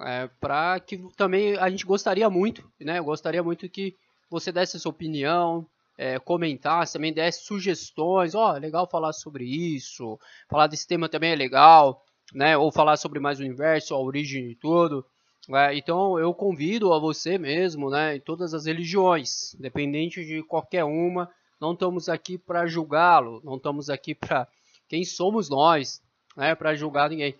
é, 0.00 0.28
para 0.40 0.80
que 0.80 0.98
também 1.16 1.56
a 1.56 1.68
gente 1.68 1.84
gostaria 1.84 2.28
muito, 2.30 2.70
né, 2.80 3.00
gostaria 3.00 3.42
muito 3.42 3.68
que 3.68 3.96
você 4.30 4.50
desse 4.50 4.76
a 4.76 4.80
sua 4.80 4.90
opinião, 4.90 5.66
é, 5.96 6.18
comentar, 6.18 6.88
também 6.90 7.12
desse 7.12 7.44
sugestões, 7.44 8.34
ó, 8.34 8.54
oh, 8.54 8.58
legal 8.58 8.88
falar 8.88 9.12
sobre 9.12 9.44
isso, 9.44 10.18
falar 10.48 10.66
desse 10.66 10.86
tema 10.86 11.08
também 11.08 11.32
é 11.32 11.36
legal, 11.36 12.04
né? 12.32 12.56
Ou 12.56 12.72
falar 12.72 12.96
sobre 12.96 13.20
mais 13.20 13.38
o 13.38 13.42
universo, 13.42 13.94
a 13.94 13.98
origem 13.98 14.48
de 14.48 14.56
tudo. 14.56 15.06
É, 15.52 15.76
então 15.76 16.18
eu 16.18 16.32
convido 16.32 16.92
a 16.92 16.98
você 16.98 17.36
mesmo, 17.36 17.90
né? 17.90 18.16
Em 18.16 18.20
todas 18.20 18.54
as 18.54 18.66
religiões, 18.66 19.54
independente 19.54 20.24
de 20.24 20.42
qualquer 20.42 20.84
uma, 20.84 21.30
não 21.60 21.72
estamos 21.72 22.08
aqui 22.08 22.38
para 22.38 22.66
julgá-lo, 22.66 23.40
não 23.44 23.56
estamos 23.56 23.90
aqui 23.90 24.14
para 24.16 24.48
quem 24.88 25.04
somos 25.04 25.48
nós, 25.48 26.00
né? 26.36 26.54
Para 26.54 26.74
julgar 26.74 27.10
ninguém. 27.10 27.34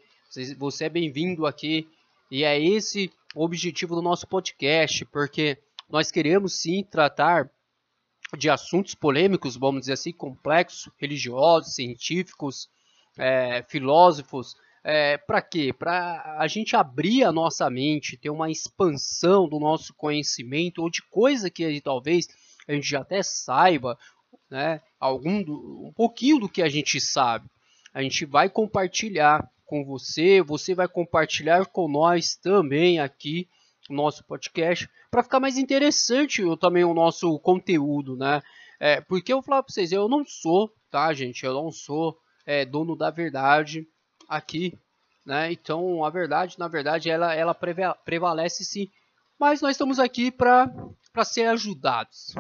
Você 0.59 0.85
é 0.85 0.88
bem-vindo 0.88 1.47
aqui 1.47 1.88
e 2.31 2.45
é 2.45 2.61
esse 2.61 3.12
o 3.35 3.45
objetivo 3.45 3.95
do 3.95 4.03
nosso 4.03 4.27
podcast, 4.27 5.05
porque 5.07 5.59
nós 5.88 6.11
queremos 6.11 6.55
sim 6.55 6.85
tratar 6.85 7.51
de 8.37 8.51
assuntos 8.51 8.95
polêmicos, 8.95 9.57
vamos 9.57 9.83
dizer 9.83 9.93
assim, 9.95 10.12
complexos, 10.12 10.90
religiosos, 10.99 11.75
científicos, 11.75 12.69
é, 13.17 13.62
filósofos. 13.69 14.57
É, 14.87 15.16
para 15.16 15.40
quê? 15.40 15.73
Para 15.73 16.37
a 16.38 16.47
gente 16.47 16.77
abrir 16.77 17.25
a 17.25 17.33
nossa 17.33 17.70
mente, 17.70 18.18
ter 18.18 18.29
uma 18.29 18.51
expansão 18.51 19.49
do 19.49 19.59
nosso 19.59 19.94
conhecimento 19.94 20.83
ou 20.83 20.90
de 20.90 21.01
coisa 21.05 21.49
que 21.49 21.81
talvez 21.81 22.29
a 22.68 22.75
gente 22.75 22.87
já 22.87 23.01
até 23.01 23.23
saiba, 23.23 23.99
né? 24.51 24.83
Algum 25.01 25.42
do, 25.42 25.87
um 25.87 25.92
pouquinho 25.92 26.38
do 26.38 26.51
que 26.51 26.61
a 26.61 26.68
gente 26.68 27.01
sabe. 27.01 27.49
A 27.94 28.03
gente 28.03 28.27
vai 28.27 28.51
compartilhar 28.51 29.51
com 29.64 29.83
você, 29.87 30.42
você 30.42 30.75
vai 30.75 30.87
compartilhar 30.87 31.64
com 31.64 31.88
nós 31.88 32.37
também 32.37 33.01
aqui 33.01 33.49
no 33.88 33.97
nosso 33.97 34.23
podcast 34.25 34.87
para 35.11 35.23
ficar 35.23 35.40
mais 35.40 35.57
interessante 35.57 36.42
também 36.61 36.85
o 36.85 36.92
nosso 36.92 37.38
conteúdo, 37.38 38.16
né? 38.16 38.42
É, 38.79 39.01
porque 39.01 39.33
eu 39.33 39.38
vou 39.38 39.44
falar 39.44 39.62
para 39.62 39.73
vocês, 39.73 39.92
eu 39.92 40.11
não 40.11 40.27
sou, 40.27 40.70
tá, 40.90 41.11
gente? 41.14 41.42
Eu 41.47 41.55
não 41.55 41.70
sou 41.70 42.18
é, 42.44 42.66
dono 42.66 42.94
da 42.94 43.11
verdade 43.11 43.87
aqui, 44.28 44.78
né? 45.24 45.52
Então 45.52 46.04
a 46.04 46.10
verdade, 46.10 46.58
na 46.58 46.68
verdade, 46.68 47.10
ela, 47.10 47.34
ela 47.34 47.54
prevalece 48.04 48.64
sim, 48.64 48.90
mas 49.38 49.60
nós 49.60 49.72
estamos 49.72 49.98
aqui 49.98 50.30
para 50.30 50.66
ser 51.24 51.46
ajudados. 51.46 52.34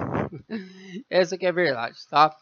Essa 1.08 1.38
que 1.38 1.46
é 1.46 1.48
a 1.48 1.52
verdade, 1.52 1.98
tá? 2.08 2.36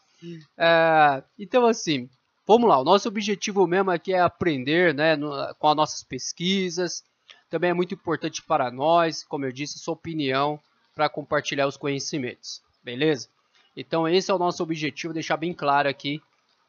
É, 0.57 1.23
então 1.37 1.65
assim, 1.65 2.09
vamos 2.45 2.69
lá. 2.69 2.79
O 2.79 2.83
nosso 2.83 3.07
objetivo 3.07 3.65
mesmo 3.67 3.91
aqui 3.91 4.13
é 4.13 4.19
aprender, 4.19 4.93
né, 4.93 5.15
no, 5.15 5.31
com 5.55 5.67
as 5.67 5.75
nossas 5.75 6.03
pesquisas. 6.03 7.03
Também 7.49 7.69
é 7.69 7.73
muito 7.73 7.93
importante 7.93 8.41
para 8.41 8.71
nós, 8.71 9.23
como 9.23 9.45
eu 9.45 9.51
disse, 9.51 9.79
sua 9.79 9.93
opinião 9.93 10.59
para 10.95 11.09
compartilhar 11.09 11.67
os 11.67 11.77
conhecimentos, 11.77 12.61
beleza? 12.83 13.27
Então 13.75 14.07
esse 14.07 14.29
é 14.29 14.33
o 14.33 14.39
nosso 14.39 14.61
objetivo, 14.61 15.13
deixar 15.13 15.37
bem 15.37 15.53
claro 15.53 15.89
aqui 15.89 16.21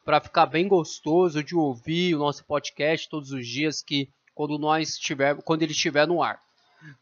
para 0.05 0.21
ficar 0.21 0.47
bem 0.47 0.69
gostoso 0.69 1.43
de 1.43 1.57
ouvir 1.57 2.15
o 2.15 2.19
nosso 2.19 2.45
podcast 2.45 3.09
todos 3.09 3.33
os 3.33 3.47
dias 3.47 3.83
que 3.83 4.09
quando 4.35 4.59
nós 4.59 4.91
estiver, 4.91 5.37
quando 5.43 5.63
ele 5.63 5.73
estiver 5.73 6.07
no 6.07 6.23
ar. 6.23 6.41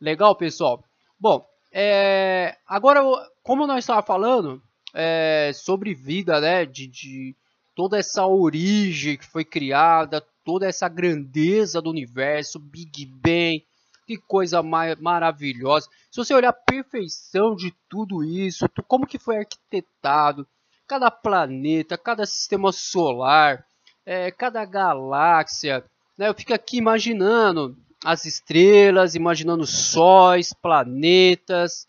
Legal, 0.01 0.37
pessoal? 0.37 0.85
Bom, 1.19 1.45
é, 1.73 2.57
agora 2.67 3.03
como 3.43 3.67
nós 3.67 3.81
estávamos 3.81 4.07
falando 4.07 4.62
é, 4.95 5.51
sobre 5.55 5.95
vida, 5.95 6.41
né, 6.41 6.65
de, 6.65 6.87
de 6.87 7.37
toda 7.75 7.99
essa 7.99 8.27
origem 8.27 9.17
que 9.17 9.27
foi 9.27 9.45
criada, 9.45 10.25
toda 10.45 10.67
essa 10.67 10.88
grandeza 10.88 11.81
do 11.81 11.91
universo, 11.91 12.59
Big 12.59 13.07
Bang, 13.07 13.65
que 14.07 14.17
coisa 14.17 14.62
maravilhosa. 14.62 15.88
Se 16.11 16.19
você 16.19 16.35
olhar 16.35 16.51
a 16.51 16.53
perfeição 16.53 17.55
de 17.57 17.75
tudo 17.88 18.23
isso, 18.23 18.67
como 18.87 19.07
que 19.07 19.19
foi 19.19 19.38
arquitetado, 19.38 20.47
cada 20.87 21.11
planeta, 21.11 21.97
cada 21.97 22.27
sistema 22.27 22.73
solar, 22.73 23.64
é, 24.05 24.31
cada 24.31 24.64
galáxia. 24.64 25.85
Né? 26.18 26.29
Eu 26.29 26.35
fico 26.35 26.53
aqui 26.53 26.77
imaginando 26.77 27.77
as 28.05 28.25
estrelas, 28.25 29.14
imaginando 29.14 29.66
sóis, 29.66 30.53
planetas, 30.53 31.87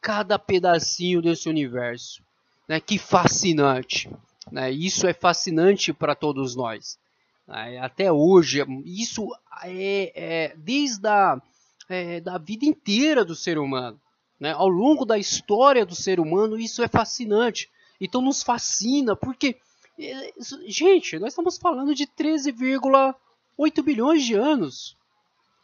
cada 0.00 0.38
pedacinho 0.38 1.20
desse 1.20 1.48
universo. 1.48 2.22
Né? 2.68 2.80
Que 2.80 2.98
fascinante! 2.98 4.10
Né? 4.50 4.70
Isso 4.70 5.06
é 5.06 5.12
fascinante 5.12 5.92
para 5.92 6.14
todos 6.14 6.54
nós. 6.54 6.98
Né? 7.46 7.78
Até 7.78 8.12
hoje, 8.12 8.64
isso 8.84 9.28
é, 9.64 10.12
é 10.14 10.54
desde 10.56 11.06
a 11.06 11.40
é, 11.88 12.20
da 12.20 12.36
vida 12.38 12.66
inteira 12.66 13.24
do 13.24 13.34
ser 13.34 13.58
humano. 13.58 13.98
Né? 14.38 14.52
Ao 14.52 14.68
longo 14.68 15.04
da 15.04 15.18
história 15.18 15.84
do 15.84 15.94
ser 15.94 16.20
humano, 16.20 16.58
isso 16.58 16.82
é 16.82 16.88
fascinante. 16.88 17.68
Então 18.00 18.20
nos 18.20 18.42
fascina, 18.42 19.16
porque, 19.16 19.56
é, 19.98 20.32
gente, 20.66 21.18
nós 21.18 21.30
estamos 21.30 21.58
falando 21.58 21.94
de 21.94 22.06
13,8 22.06 23.82
bilhões 23.82 24.24
de 24.24 24.34
anos. 24.34 24.96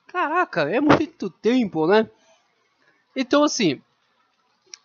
Caraca, 0.09 0.63
é 0.63 0.81
muito 0.81 1.31
tempo, 1.31 1.87
né? 1.87 2.09
Então, 3.17 3.45
assim, 3.45 3.81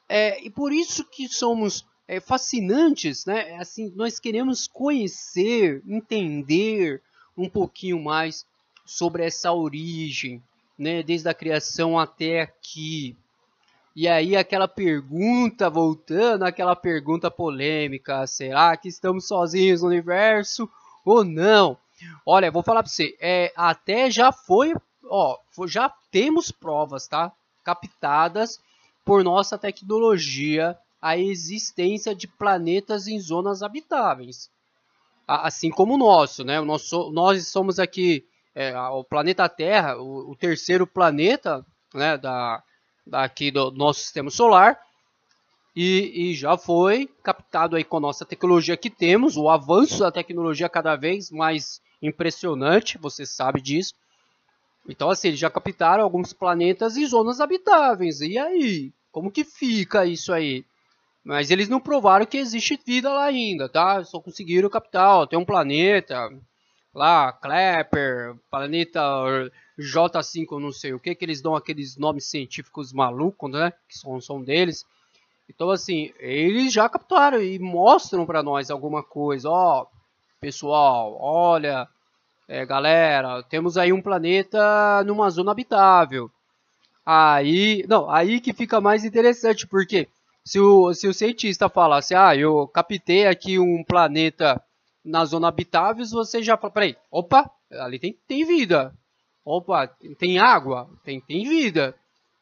é, 0.08 0.44
e 0.44 0.50
por 0.50 0.74
isso 0.74 1.04
que 1.06 1.28
somos 1.28 1.86
é, 2.08 2.20
fascinantes, 2.20 3.26
né? 3.26 3.56
Assim, 3.58 3.94
nós 3.96 4.20
queremos 4.20 4.68
conhecer, 4.68 5.84
entender 5.88 7.02
um 7.38 7.48
pouquinho 7.48 8.02
mais 8.02 8.46
sobre 8.84 9.24
essa 9.24 9.54
origem, 9.54 10.42
né? 10.78 11.04
Desde 11.04 11.30
a 11.30 11.34
criação 11.34 12.00
até 12.00 12.42
aqui. 12.42 13.16
E 13.96 14.08
aí 14.08 14.36
aquela 14.36 14.68
pergunta, 14.68 15.70
voltando 15.70 16.44
àquela 16.44 16.76
pergunta 16.76 17.30
polêmica, 17.30 18.26
será 18.28 18.78
que 18.78 18.88
estamos 18.88 19.28
sozinhos 19.28 19.82
no 19.82 19.88
universo 19.88 20.70
ou 21.04 21.24
não? 21.24 21.78
Olha, 22.26 22.52
vou 22.52 22.64
falar 22.64 22.84
para 22.84 22.92
você, 22.92 23.18
é, 23.20 23.52
até 23.56 24.10
já 24.10 24.32
foi, 24.32 24.74
ó, 25.04 25.38
já 25.68 25.92
temos 26.12 26.52
provas, 26.52 27.08
tá? 27.08 27.32
Captadas 27.64 28.60
por 29.04 29.24
nossa 29.24 29.58
tecnologia 29.58 30.78
a 31.02 31.18
existência 31.18 32.14
de 32.14 32.28
planetas 32.28 33.08
em 33.08 33.20
zonas 33.20 33.64
habitáveis. 33.64 34.50
Assim 35.28 35.70
como 35.70 35.94
o 35.94 35.98
nosso, 35.98 36.44
né? 36.44 36.60
O 36.60 36.66
nosso, 36.66 37.12
nós 37.12 37.48
somos 37.48 37.80
aqui, 37.80 38.26
é, 38.54 38.78
o 38.80 39.04
planeta 39.04 39.48
Terra, 39.48 39.98
o, 39.98 40.32
o 40.32 40.36
terceiro 40.36 40.86
planeta 40.88 41.66
né, 41.94 42.18
da, 42.18 42.64
aqui 43.12 43.52
do 43.52 43.72
nosso 43.72 44.02
sistema 44.02 44.30
solar 44.30 44.80
e, 45.76 46.32
e, 46.32 46.36
já 46.36 46.58
foi 46.58 47.10
captado 47.24 47.76
aí 47.76 47.84
com 47.84 47.98
a 47.98 48.02
nossa 48.02 48.26
tecnologia 48.26 48.76
que 48.76 48.90
temos, 48.90 49.38
o 49.38 49.50
avanço 49.50 50.00
da 50.00 50.12
tecnologia 50.12 50.68
cada 50.68 50.96
vez 50.96 51.32
mais 51.32 51.82
impressionante, 52.02 52.98
você 52.98 53.26
sabe 53.26 53.62
disso. 53.62 53.94
Então 54.88 55.10
assim, 55.10 55.30
eles 55.30 55.40
já 55.40 55.50
captaram 55.50 56.04
alguns 56.04 56.34
planetas 56.34 56.98
e 56.98 57.06
zonas 57.06 57.40
habitáveis. 57.40 58.22
E 58.22 58.38
aí, 58.38 58.92
como 59.12 59.32
que 59.32 59.44
fica 59.44 60.06
isso 60.06 60.34
aí? 60.34 60.66
Mas 61.24 61.52
eles 61.52 61.70
não 61.70 61.80
provaram 61.80 62.26
que 62.26 62.38
existe 62.38 62.80
vida 62.86 63.12
lá 63.12 63.26
ainda, 63.26 63.70
tá? 63.70 64.04
Só 64.04 64.20
conseguiram 64.20 64.70
captar, 64.70 65.20
ó, 65.20 65.26
tem 65.26 65.38
um 65.38 65.46
planeta 65.46 66.30
lá, 66.94 67.32
Klepper, 67.32 68.36
planeta 68.50 69.02
J5, 69.80 70.60
não 70.60 70.72
sei 70.72 70.94
o 70.94 71.00
que, 71.00 71.16
que 71.16 71.26
eles 71.26 71.42
dão 71.42 71.56
aqueles 71.56 71.98
nomes 71.98 72.30
científicos 72.30 72.92
malucos, 72.92 73.52
né? 73.52 73.72
Que 73.88 73.98
são, 73.98 74.20
são 74.20 74.44
deles. 74.44 74.86
Então, 75.50 75.70
assim, 75.70 76.12
eles 76.20 76.72
já 76.72 76.88
captaram 76.88 77.42
e 77.42 77.58
mostram 77.58 78.26
para 78.26 78.44
nós 78.44 78.70
alguma 78.70 79.02
coisa. 79.02 79.50
Ó, 79.50 79.88
pessoal, 80.40 81.18
olha, 81.20 81.88
é, 82.48 82.66
galera, 82.66 83.44
temos 83.44 83.78
aí 83.78 83.92
um 83.92 84.02
planeta 84.02 85.04
numa 85.06 85.30
zona 85.30 85.52
habitável. 85.52 86.30
Aí, 87.06 87.84
não, 87.88 88.10
aí 88.10 88.40
que 88.40 88.54
fica 88.54 88.80
mais 88.80 89.04
interessante, 89.04 89.66
porque 89.66 90.08
se 90.46 90.60
o, 90.60 90.94
se 90.94 91.08
o 91.08 91.14
cientista 91.14 91.68
falasse, 91.70 92.14
ah, 92.14 92.36
eu 92.36 92.68
captei 92.68 93.26
aqui 93.26 93.58
um 93.58 93.84
planeta 93.84 94.62
na 95.10 95.26
zona 95.26 95.48
habitável, 95.48 96.06
você 96.06 96.42
já 96.42 96.56
fala, 96.56 96.72
peraí, 96.72 96.96
opa, 97.12 97.50
ali 97.72 98.00
tem, 98.00 98.18
tem 98.28 98.46
vida. 98.46 98.94
Opa, 99.44 99.88
tem 100.18 100.38
água? 100.38 100.90
Tem, 101.04 101.20
tem 101.20 101.48
vida. 101.48 101.96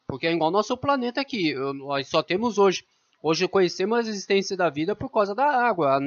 Porque 0.06 0.26
é 0.26 0.32
igual 0.32 0.50
nosso 0.50 0.76
planeta 0.76 1.20
aqui. 1.20 1.54
Nós 1.54 2.08
só 2.08 2.22
temos 2.22 2.58
hoje. 2.58 2.84
Hoje 3.22 3.48
conhecemos 3.48 3.98
a 3.98 4.00
existência 4.00 4.56
da 4.56 4.70
vida 4.70 4.94
por 4.94 5.10
causa 5.10 5.34
da 5.34 5.44
água. 5.44 5.98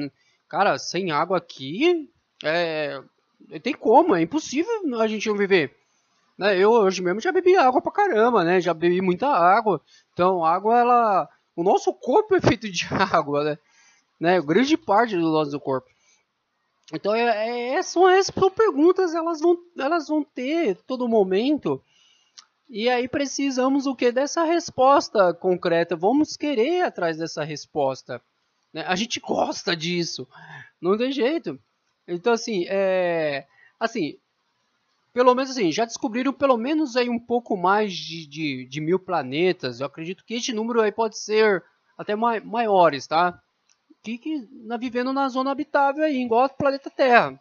Cara, 0.48 0.78
sem 0.78 1.10
água 1.10 1.38
aqui, 1.38 2.08
é, 2.42 3.00
tem 3.62 3.74
como, 3.74 4.14
é 4.14 4.22
impossível 4.22 4.72
a 4.98 5.06
gente 5.06 5.28
não 5.28 5.36
viver. 5.36 5.74
Né? 6.38 6.58
Eu 6.58 6.70
hoje 6.70 7.02
mesmo 7.02 7.20
já 7.20 7.30
bebi 7.30 7.56
água 7.56 7.82
pra 7.82 7.92
caramba, 7.92 8.44
né? 8.44 8.60
Já 8.60 8.72
bebi 8.72 9.00
muita 9.00 9.28
água. 9.28 9.80
Então, 10.12 10.44
água, 10.44 10.78
ela... 10.78 11.28
O 11.54 11.62
nosso 11.62 11.92
corpo 11.92 12.34
é 12.34 12.40
feito 12.40 12.70
de 12.70 12.86
água, 13.12 13.44
né? 13.44 13.58
né? 14.18 14.40
Grande 14.40 14.76
parte 14.76 15.14
do 15.14 15.30
nosso 15.30 15.58
corpo. 15.60 15.88
Então, 16.92 17.14
é, 17.14 17.70
é, 17.70 17.82
são 17.82 18.02
perguntas, 18.54 19.14
elas 19.14 19.40
vão, 19.40 19.56
elas 19.78 20.08
vão 20.08 20.22
ter 20.22 20.76
todo 20.86 21.08
momento. 21.08 21.82
E 22.68 22.88
aí 22.88 23.08
precisamos 23.08 23.86
o 23.86 23.96
que 23.96 24.12
dessa 24.12 24.44
resposta 24.44 25.32
concreta. 25.34 25.96
Vamos 25.96 26.36
querer 26.36 26.78
ir 26.78 26.82
atrás 26.82 27.16
dessa 27.16 27.44
resposta. 27.44 28.20
Né? 28.72 28.84
A 28.86 28.94
gente 28.94 29.20
gosta 29.20 29.74
disso. 29.74 30.28
Não 30.80 30.96
tem 30.96 31.12
jeito. 31.12 31.58
Então, 32.06 32.32
assim, 32.32 32.66
é, 32.68 33.46
assim, 33.80 34.18
pelo 35.12 35.34
menos 35.34 35.50
assim, 35.50 35.70
já 35.70 35.84
descobriram 35.84 36.32
pelo 36.32 36.56
menos 36.56 36.96
aí 36.96 37.08
um 37.08 37.18
pouco 37.18 37.56
mais 37.56 37.94
de, 37.94 38.26
de, 38.26 38.66
de 38.66 38.80
mil 38.80 38.98
planetas. 38.98 39.80
Eu 39.80 39.86
acredito 39.86 40.24
que 40.24 40.34
este 40.34 40.52
número 40.52 40.80
aí 40.80 40.92
pode 40.92 41.18
ser 41.18 41.62
até 41.96 42.14
maiores, 42.16 43.06
tá? 43.06 43.40
Que, 44.02 44.18
que 44.18 44.48
vivendo 44.78 45.12
na 45.12 45.28
zona 45.28 45.50
habitável 45.50 46.04
aí, 46.04 46.22
igual 46.22 46.46
o 46.46 46.48
planeta 46.50 46.90
Terra. 46.90 47.40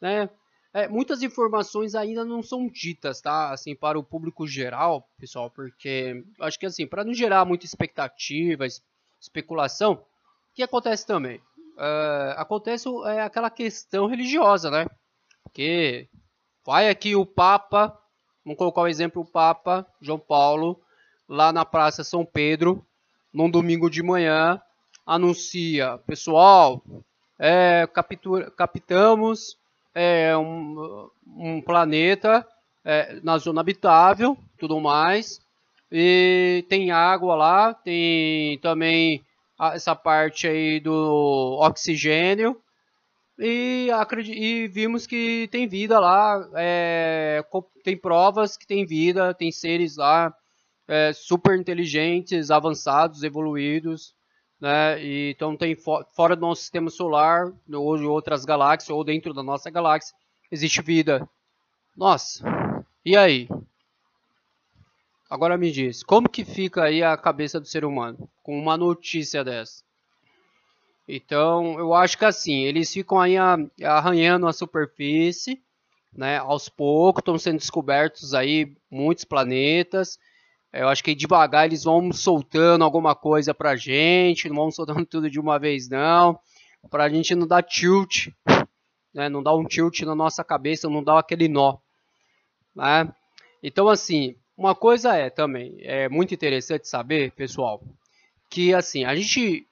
Né? 0.00 0.28
é, 0.76 0.86
muitas 0.86 1.22
informações 1.22 1.94
ainda 1.94 2.22
não 2.22 2.42
são 2.42 2.68
ditas, 2.68 3.22
tá? 3.22 3.50
Assim, 3.50 3.74
para 3.74 3.98
o 3.98 4.04
público 4.04 4.46
geral, 4.46 5.08
pessoal, 5.18 5.50
porque 5.50 6.22
acho 6.38 6.58
que 6.58 6.66
assim, 6.66 6.86
para 6.86 7.02
não 7.02 7.14
gerar 7.14 7.46
muita 7.46 7.64
expectativa, 7.64 8.66
especulação, 9.18 9.94
o 9.94 10.54
que 10.54 10.62
acontece 10.62 11.06
também? 11.06 11.38
Uh, 11.78 12.36
acontece 12.36 12.90
é, 13.06 13.22
aquela 13.22 13.48
questão 13.48 14.06
religiosa, 14.06 14.70
né? 14.70 14.86
Porque 15.42 16.10
vai 16.62 16.90
aqui 16.90 17.16
o 17.16 17.24
Papa, 17.24 17.98
vamos 18.44 18.58
colocar 18.58 18.82
o 18.82 18.86
exemplo, 18.86 19.22
o 19.22 19.26
Papa 19.26 19.86
João 19.98 20.18
Paulo, 20.18 20.78
lá 21.26 21.54
na 21.54 21.64
Praça 21.64 22.04
São 22.04 22.22
Pedro, 22.22 22.86
num 23.32 23.50
domingo 23.50 23.88
de 23.88 24.02
manhã, 24.02 24.60
anuncia, 25.06 25.98
pessoal, 26.06 26.82
é, 27.38 27.88
captamos 28.56 29.56
é, 29.94 30.36
um, 30.36 31.08
um, 31.26 31.62
planeta 31.62 32.46
é, 32.84 33.20
na 33.22 33.38
zona 33.38 33.60
habitável, 33.60 34.36
tudo 34.58 34.80
mais, 34.80 35.40
e 35.90 36.64
tem 36.68 36.90
água 36.90 37.36
lá, 37.36 37.72
tem 37.72 38.58
também 38.58 39.24
essa 39.72 39.94
parte 39.94 40.48
aí 40.48 40.80
do 40.80 41.58
oxigênio, 41.60 42.60
e, 43.38 43.88
e 44.28 44.66
vimos 44.66 45.06
que 45.06 45.46
tem 45.52 45.68
vida 45.68 46.00
lá, 46.00 46.48
é, 46.54 47.44
tem 47.84 47.96
provas 47.96 48.56
que 48.56 48.66
tem 48.66 48.84
vida, 48.84 49.34
tem 49.34 49.52
seres 49.52 49.96
lá 49.96 50.34
é, 50.88 51.12
super 51.12 51.58
inteligentes, 51.58 52.50
avançados, 52.50 53.22
evoluídos, 53.22 54.15
né? 54.60 55.02
Então 55.30 55.56
tem 55.56 55.76
fora 55.76 56.34
do 56.34 56.40
nosso 56.40 56.62
sistema 56.62 56.90
solar, 56.90 57.52
ou 57.72 57.96
de 57.96 58.04
outras 58.04 58.44
galáxias, 58.44 58.90
ou 58.90 59.04
dentro 59.04 59.34
da 59.34 59.42
nossa 59.42 59.70
galáxia, 59.70 60.14
existe 60.50 60.82
vida. 60.82 61.28
Nossa, 61.96 62.44
e 63.04 63.16
aí? 63.16 63.48
Agora 65.28 65.56
me 65.58 65.72
diz, 65.72 66.02
como 66.02 66.28
que 66.28 66.44
fica 66.44 66.84
aí 66.84 67.02
a 67.02 67.16
cabeça 67.16 67.58
do 67.58 67.66
ser 67.66 67.84
humano 67.84 68.30
com 68.42 68.56
uma 68.56 68.76
notícia 68.76 69.42
dessa? 69.42 69.82
Então, 71.08 71.78
eu 71.78 71.94
acho 71.94 72.18
que 72.18 72.24
assim, 72.24 72.64
eles 72.64 72.92
ficam 72.92 73.20
aí 73.20 73.36
arranhando 73.84 74.46
a 74.46 74.52
superfície, 74.52 75.62
né? 76.12 76.38
Aos 76.38 76.68
poucos 76.68 77.20
estão 77.20 77.38
sendo 77.38 77.58
descobertos 77.58 78.34
aí 78.34 78.76
muitos 78.90 79.24
planetas. 79.24 80.18
Eu 80.78 80.88
acho 80.88 81.02
que 81.02 81.14
devagar 81.14 81.66
eles 81.66 81.84
vão 81.84 82.12
soltando 82.12 82.84
alguma 82.84 83.14
coisa 83.14 83.54
pra 83.54 83.76
gente, 83.76 84.48
não 84.48 84.56
vão 84.56 84.70
soltando 84.70 85.04
tudo 85.06 85.30
de 85.30 85.40
uma 85.40 85.58
vez 85.58 85.88
não, 85.88 86.38
pra 86.90 87.08
gente 87.08 87.34
não 87.34 87.46
dar 87.46 87.62
tilt, 87.62 88.28
né? 89.12 89.28
Não 89.28 89.42
dar 89.42 89.54
um 89.54 89.64
tilt 89.64 90.02
na 90.02 90.14
nossa 90.14 90.44
cabeça, 90.44 90.88
não 90.88 91.02
dar 91.02 91.18
aquele 91.18 91.48
nó, 91.48 91.78
né? 92.74 93.12
Então 93.62 93.88
assim, 93.88 94.36
uma 94.56 94.74
coisa 94.74 95.14
é 95.14 95.30
também, 95.30 95.76
é 95.80 96.08
muito 96.08 96.34
interessante 96.34 96.88
saber, 96.88 97.32
pessoal, 97.32 97.82
que 98.50 98.74
assim, 98.74 99.04
a 99.04 99.14
gente 99.14 99.66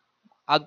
a, 0.47 0.61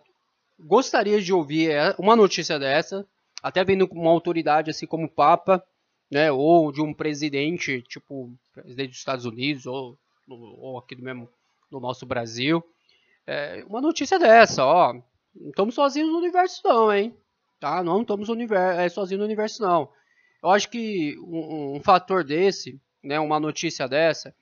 gostaria 0.60 1.21
de 1.21 1.34
ouvir 1.34 1.71
é, 1.71 1.95
uma 1.97 2.15
notícia 2.15 2.58
dessa, 2.58 3.06
até 3.41 3.63
vendo 3.63 3.88
uma 3.91 4.12
autoridade 4.12 4.69
assim 4.69 4.86
como 4.86 5.06
o 5.06 5.10
Papa, 5.10 5.63
né, 6.10 6.32
ou 6.32 6.71
de 6.71 6.82
um 6.82 6.93
presidente, 6.93 7.82
tipo 7.82 8.32
presidente 8.54 8.89
dos 8.89 8.97
Estados 8.97 9.26
Unidos, 9.26 9.65
ou 9.65 9.97
ou 10.28 10.78
aqui 10.78 10.96
do 10.96 11.04
mesmo 11.04 11.30
no 11.72 11.80
nosso 11.80 12.06
Brasil. 12.06 12.63
É, 13.26 13.63
uma 13.68 13.82
notícia 13.82 14.18
dessa, 14.18 14.66
ó. 14.66 14.94
Não 15.36 15.50
estamos 15.50 15.76
sozinhos 15.76 16.10
no 16.10 16.18
universo 16.18 16.62
não, 16.63 16.94
hein? 16.94 17.16
Tá? 17.60 17.84
Não 17.84 18.02
estamos 18.02 18.28
é, 18.52 18.90
sozinhos 18.90 19.20
no 19.20 19.26
universo 19.26 19.62
não. 19.62 19.92
Eu 20.42 20.50
acho 20.50 20.70
que 20.70 21.18
um, 21.20 21.76
um, 21.76 21.82
fator 21.82 22.24
desse, 22.24 22.80
né, 23.04 23.20
uma 23.20 23.40
notícia 23.40 23.88
dessa, 23.88 24.34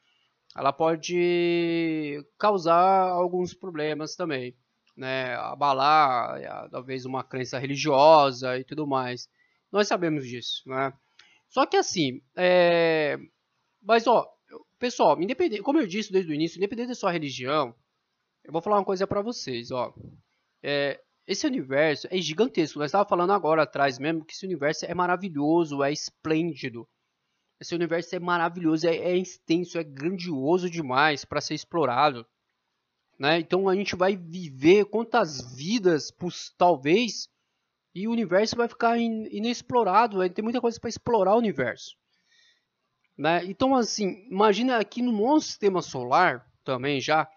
ela 0.55 0.71
pode 0.71 2.23
causar 2.37 3.09
alguns 3.09 3.53
problemas 3.53 4.15
também, 4.15 4.55
né? 4.95 5.35
Abalar 5.35 6.37
é, 6.39 6.69
talvez 6.69 7.05
uma 7.05 7.23
crença 7.23 7.57
religiosa 7.57 8.57
e 8.57 8.63
tudo 8.63 8.85
mais. 8.87 9.29
Nós 9.71 9.87
sabemos 9.87 10.25
disso, 10.25 10.63
né? 10.67 10.93
Só 11.49 11.65
que 11.65 11.77
assim, 11.77 12.21
é... 12.35 13.17
mas 13.81 14.07
ó, 14.07 14.34
Pessoal, 14.85 15.19
independente, 15.19 15.63
como 15.63 15.79
eu 15.79 15.87
disse 15.87 16.11
desde 16.11 16.31
o 16.31 16.35
início, 16.35 16.59
independente 16.59 16.89
da 16.89 16.93
sua 16.93 17.11
religião, 17.11 17.73
eu 18.43 18.53
vou 18.53 18.61
falar 18.61 18.77
uma 18.77 18.85
coisa 18.85 19.07
para 19.07 19.19
vocês, 19.19 19.71
ó. 19.71 19.91
É, 20.61 21.01
esse 21.25 21.47
universo 21.47 22.07
é 22.11 22.21
gigantesco. 22.21 22.77
Nós 22.77 22.89
estávamos 22.89 23.09
falando 23.09 23.33
agora 23.33 23.63
atrás 23.63 23.97
mesmo 23.97 24.23
que 24.23 24.33
esse 24.33 24.45
universo 24.45 24.85
é 24.85 24.93
maravilhoso, 24.93 25.81
é 25.81 25.91
esplêndido. 25.91 26.87
Esse 27.59 27.73
universo 27.73 28.15
é 28.15 28.19
maravilhoso, 28.19 28.87
é, 28.87 28.95
é 28.95 29.17
extenso, 29.17 29.79
é 29.79 29.83
grandioso 29.83 30.69
demais 30.69 31.25
para 31.25 31.41
ser 31.41 31.55
explorado. 31.55 32.23
Né? 33.17 33.39
Então 33.39 33.67
a 33.67 33.75
gente 33.75 33.95
vai 33.95 34.15
viver 34.15 34.85
quantas 34.85 35.55
vidas, 35.55 36.13
talvez, 36.59 37.27
e 37.95 38.07
o 38.07 38.11
universo 38.11 38.55
vai 38.55 38.67
ficar 38.67 38.99
inexplorado. 38.99 40.17
Vai 40.17 40.29
ter 40.29 40.43
muita 40.43 40.61
coisa 40.61 40.79
para 40.79 40.89
explorar 40.91 41.33
o 41.33 41.39
universo. 41.39 41.97
Né? 43.17 43.45
Então, 43.45 43.75
assim, 43.75 44.27
imagina 44.29 44.77
aqui 44.77 45.01
no 45.01 45.11
nosso 45.11 45.47
sistema 45.47 45.81
solar 45.81 46.45
também 46.63 46.99
já, 46.99 47.29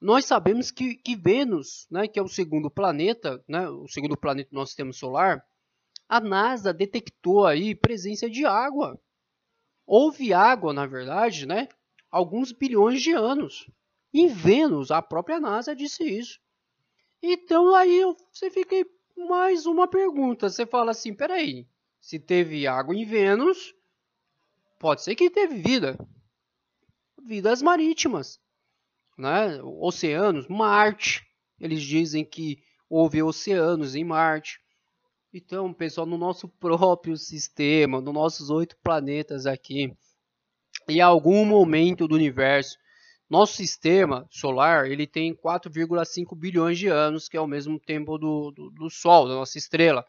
nós 0.00 0.24
sabemos 0.24 0.70
que, 0.70 0.96
que 0.96 1.14
Vênus, 1.14 1.86
né, 1.90 2.08
que 2.08 2.18
é 2.18 2.22
o 2.22 2.28
segundo 2.28 2.68
planeta, 2.68 3.42
né, 3.48 3.68
o 3.68 3.86
segundo 3.86 4.16
planeta 4.16 4.50
do 4.50 4.56
nosso 4.56 4.70
sistema 4.70 4.92
solar, 4.92 5.46
a 6.08 6.20
NASA 6.20 6.72
detectou 6.74 7.46
aí 7.46 7.74
presença 7.74 8.28
de 8.28 8.44
água. 8.44 9.00
Houve 9.86 10.34
água, 10.34 10.72
na 10.72 10.86
verdade, 10.86 11.46
né, 11.46 11.68
alguns 12.10 12.50
bilhões 12.50 13.00
de 13.00 13.12
anos. 13.12 13.70
Em 14.12 14.26
Vênus, 14.26 14.90
a 14.90 15.00
própria 15.00 15.40
NASA 15.40 15.74
disse 15.74 16.02
isso. 16.02 16.40
Então 17.22 17.74
aí 17.74 18.02
você 18.32 18.50
fica 18.50 18.84
mais 19.16 19.64
uma 19.66 19.86
pergunta. 19.86 20.50
Você 20.50 20.66
fala 20.66 20.90
assim, 20.90 21.14
peraí, 21.14 21.66
se 22.00 22.18
teve 22.18 22.66
água 22.66 22.94
em 22.94 23.04
Vênus, 23.04 23.72
Pode 24.82 25.04
ser 25.04 25.14
que 25.14 25.30
teve 25.30 25.58
vida. 25.58 25.96
Vidas 27.24 27.62
marítimas. 27.62 28.40
Né? 29.16 29.62
Oceanos, 29.62 30.48
Marte. 30.48 31.24
Eles 31.60 31.80
dizem 31.80 32.24
que 32.24 32.58
houve 32.90 33.22
oceanos 33.22 33.94
em 33.94 34.02
Marte. 34.02 34.58
Então, 35.32 35.72
pessoal, 35.72 36.04
no 36.04 36.18
nosso 36.18 36.48
próprio 36.48 37.16
sistema, 37.16 38.00
nos 38.00 38.12
nossos 38.12 38.50
oito 38.50 38.76
planetas 38.82 39.46
aqui, 39.46 39.94
em 40.88 41.00
algum 41.00 41.44
momento 41.44 42.08
do 42.08 42.16
universo, 42.16 42.76
nosso 43.30 43.54
sistema 43.54 44.26
solar 44.32 44.90
ele 44.90 45.06
tem 45.06 45.32
4,5 45.32 46.36
bilhões 46.36 46.76
de 46.76 46.88
anos, 46.88 47.28
que 47.28 47.36
é 47.36 47.40
o 47.40 47.46
mesmo 47.46 47.78
tempo 47.78 48.18
do, 48.18 48.50
do, 48.50 48.68
do 48.70 48.90
Sol, 48.90 49.28
da 49.28 49.34
nossa 49.34 49.56
estrela. 49.56 50.04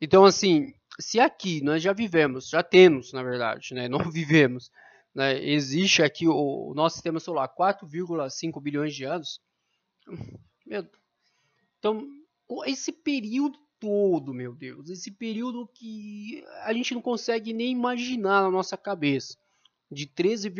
Então, 0.00 0.24
assim, 0.24 0.72
se 0.98 1.18
aqui 1.18 1.62
nós 1.62 1.82
já 1.82 1.92
vivemos, 1.92 2.48
já 2.48 2.62
temos, 2.62 3.12
na 3.12 3.22
verdade, 3.22 3.74
né, 3.74 3.88
não 3.88 4.10
vivemos, 4.10 4.70
né, 5.14 5.42
existe 5.42 6.02
aqui 6.02 6.26
o, 6.26 6.70
o 6.70 6.74
nosso 6.74 6.96
sistema 6.96 7.20
solar 7.20 7.48
4,5 7.48 8.60
bilhões 8.62 8.94
de 8.94 9.04
anos, 9.04 9.40
meu, 10.66 10.86
então 11.78 12.06
esse 12.66 12.92
período 12.92 13.58
todo, 13.78 14.34
meu 14.34 14.54
Deus, 14.54 14.88
esse 14.88 15.10
período 15.10 15.68
que 15.74 16.44
a 16.62 16.72
gente 16.72 16.94
não 16.94 17.02
consegue 17.02 17.52
nem 17.52 17.70
imaginar 17.70 18.42
na 18.42 18.50
nossa 18.50 18.76
cabeça, 18.76 19.36
de 19.90 20.06
13, 20.06 20.52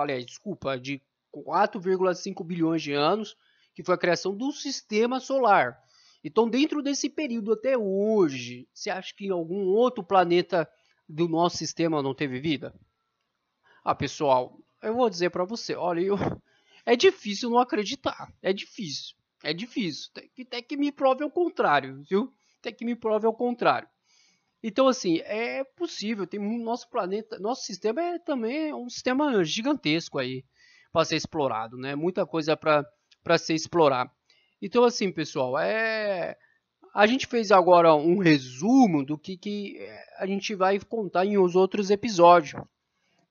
aliás, 0.00 0.24
desculpa, 0.24 0.78
de 0.78 1.02
4,5 1.32 2.44
bilhões 2.44 2.82
de 2.82 2.92
anos, 2.92 3.36
que 3.74 3.82
foi 3.82 3.94
a 3.94 3.98
criação 3.98 4.34
do 4.34 4.52
sistema 4.52 5.20
solar. 5.20 5.82
Então, 6.24 6.48
dentro 6.48 6.82
desse 6.82 7.10
período 7.10 7.52
até 7.52 7.76
hoje, 7.76 8.66
você 8.72 8.88
acha 8.88 9.14
que 9.14 9.30
algum 9.30 9.66
outro 9.66 10.02
planeta 10.02 10.66
do 11.06 11.28
nosso 11.28 11.58
sistema 11.58 12.02
não 12.02 12.14
teve 12.14 12.40
vida? 12.40 12.74
Ah, 13.84 13.94
pessoal, 13.94 14.58
eu 14.82 14.94
vou 14.94 15.10
dizer 15.10 15.28
para 15.28 15.44
você, 15.44 15.74
olha, 15.74 16.00
eu... 16.00 16.16
é 16.86 16.96
difícil 16.96 17.50
não 17.50 17.58
acreditar, 17.58 18.32
é 18.40 18.54
difícil, 18.54 19.14
é 19.42 19.52
difícil, 19.52 20.10
tem 20.14 20.30
que, 20.34 20.44
tem 20.46 20.62
que 20.62 20.76
me 20.78 20.90
prove 20.90 21.22
ao 21.22 21.30
contrário, 21.30 22.02
viu? 22.08 22.32
Tem 22.62 22.74
que 22.74 22.86
me 22.86 22.96
prove 22.96 23.26
ao 23.26 23.34
contrário. 23.34 23.86
Então, 24.62 24.88
assim, 24.88 25.18
é 25.24 25.62
possível, 25.62 26.26
tem 26.26 26.40
nosso 26.40 26.88
planeta, 26.88 27.38
nosso 27.38 27.64
sistema 27.64 28.00
é 28.00 28.18
também 28.18 28.72
um 28.72 28.88
sistema 28.88 29.44
gigantesco 29.44 30.18
aí 30.18 30.42
para 30.90 31.04
ser 31.04 31.16
explorado, 31.16 31.76
né? 31.76 31.94
Muita 31.94 32.24
coisa 32.24 32.56
para 32.56 33.38
ser 33.38 33.52
explorado. 33.52 34.10
Então, 34.64 34.82
assim, 34.82 35.12
pessoal, 35.12 35.58
é... 35.58 36.38
a 36.94 37.06
gente 37.06 37.26
fez 37.26 37.52
agora 37.52 37.94
um 37.94 38.16
resumo 38.16 39.04
do 39.04 39.18
que, 39.18 39.36
que 39.36 39.76
é, 39.78 40.04
a 40.18 40.26
gente 40.26 40.54
vai 40.54 40.80
contar 40.80 41.26
em 41.26 41.36
os 41.36 41.54
outros 41.54 41.90
episódios. 41.90 42.58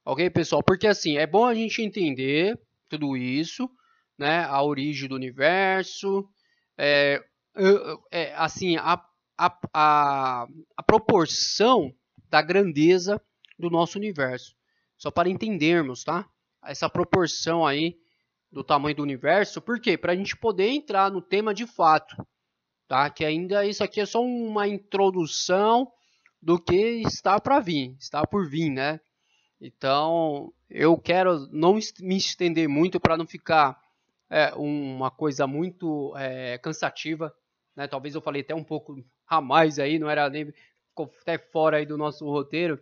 Ok, 0.06 0.30
pessoal? 0.30 0.62
Porque, 0.62 0.86
assim, 0.86 1.18
é 1.18 1.26
bom 1.26 1.44
a 1.44 1.56
gente 1.56 1.82
entender 1.82 2.56
tudo 2.88 3.18
isso, 3.18 3.68
né? 4.16 4.44
A 4.44 4.62
origem 4.62 5.10
do 5.10 5.16
universo, 5.16 6.30
é, 6.78 7.20
é, 8.12 8.32
assim, 8.36 8.78
a, 8.78 9.04
a, 9.36 9.60
a, 9.74 10.48
a 10.78 10.84
proporção 10.84 11.92
da 12.30 12.44
grandeza 12.44 13.20
do 13.58 13.72
nosso 13.72 13.98
universo. 13.98 14.56
Só 14.96 15.10
para 15.10 15.30
entendermos, 15.30 16.04
tá? 16.04 16.30
Essa 16.64 16.88
proporção 16.88 17.66
aí 17.66 17.98
do 18.54 18.64
tamanho 18.64 18.96
do 18.96 19.04
universo. 19.04 19.60
Por 19.60 19.80
quê? 19.80 19.98
Para 19.98 20.14
a 20.14 20.16
gente 20.16 20.38
poder 20.38 20.70
entrar 20.70 21.12
no 21.12 21.22
tema 21.22 21.54
de 21.54 21.66
fato, 21.66 22.16
tá? 22.88 23.10
Que 23.10 23.26
ainda 23.26 23.66
isso 23.66 23.84
aqui 23.84 24.00
é 24.00 24.06
só 24.06 24.24
uma 24.24 24.68
introdução 24.68 25.92
do 26.40 26.60
que 26.60 27.02
está 27.02 27.40
para 27.40 27.60
vir, 27.60 27.96
está 28.00 28.26
por 28.26 28.48
vir, 28.48 28.70
né? 28.70 29.00
Então, 29.60 30.54
eu 30.70 30.98
quero 30.98 31.48
não 31.52 31.80
me 32.02 32.18
estender 32.18 32.70
muito 32.70 33.00
para 33.00 33.18
não 33.18 33.26
ficar 33.26 33.82
é, 34.30 34.54
uma 34.56 35.10
coisa 35.10 35.48
muito 35.48 36.14
é, 36.16 36.58
cansativa, 36.60 37.34
né? 37.76 37.88
Talvez 37.88 38.14
eu 38.14 38.22
falei 38.22 38.42
até 38.42 38.54
um 38.54 38.64
pouco 38.64 39.04
a 39.28 39.42
mais 39.42 39.80
aí, 39.80 39.98
não 39.98 40.10
era 40.10 40.30
nem 40.30 40.54
ficou 40.90 41.12
até 41.22 41.40
fora 41.40 41.78
aí 41.78 41.88
do 41.88 41.98
nosso 41.98 42.24
roteiro, 42.30 42.80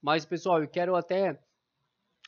mas 0.00 0.24
pessoal, 0.24 0.60
eu 0.60 0.68
quero 0.68 0.96
até 0.96 1.38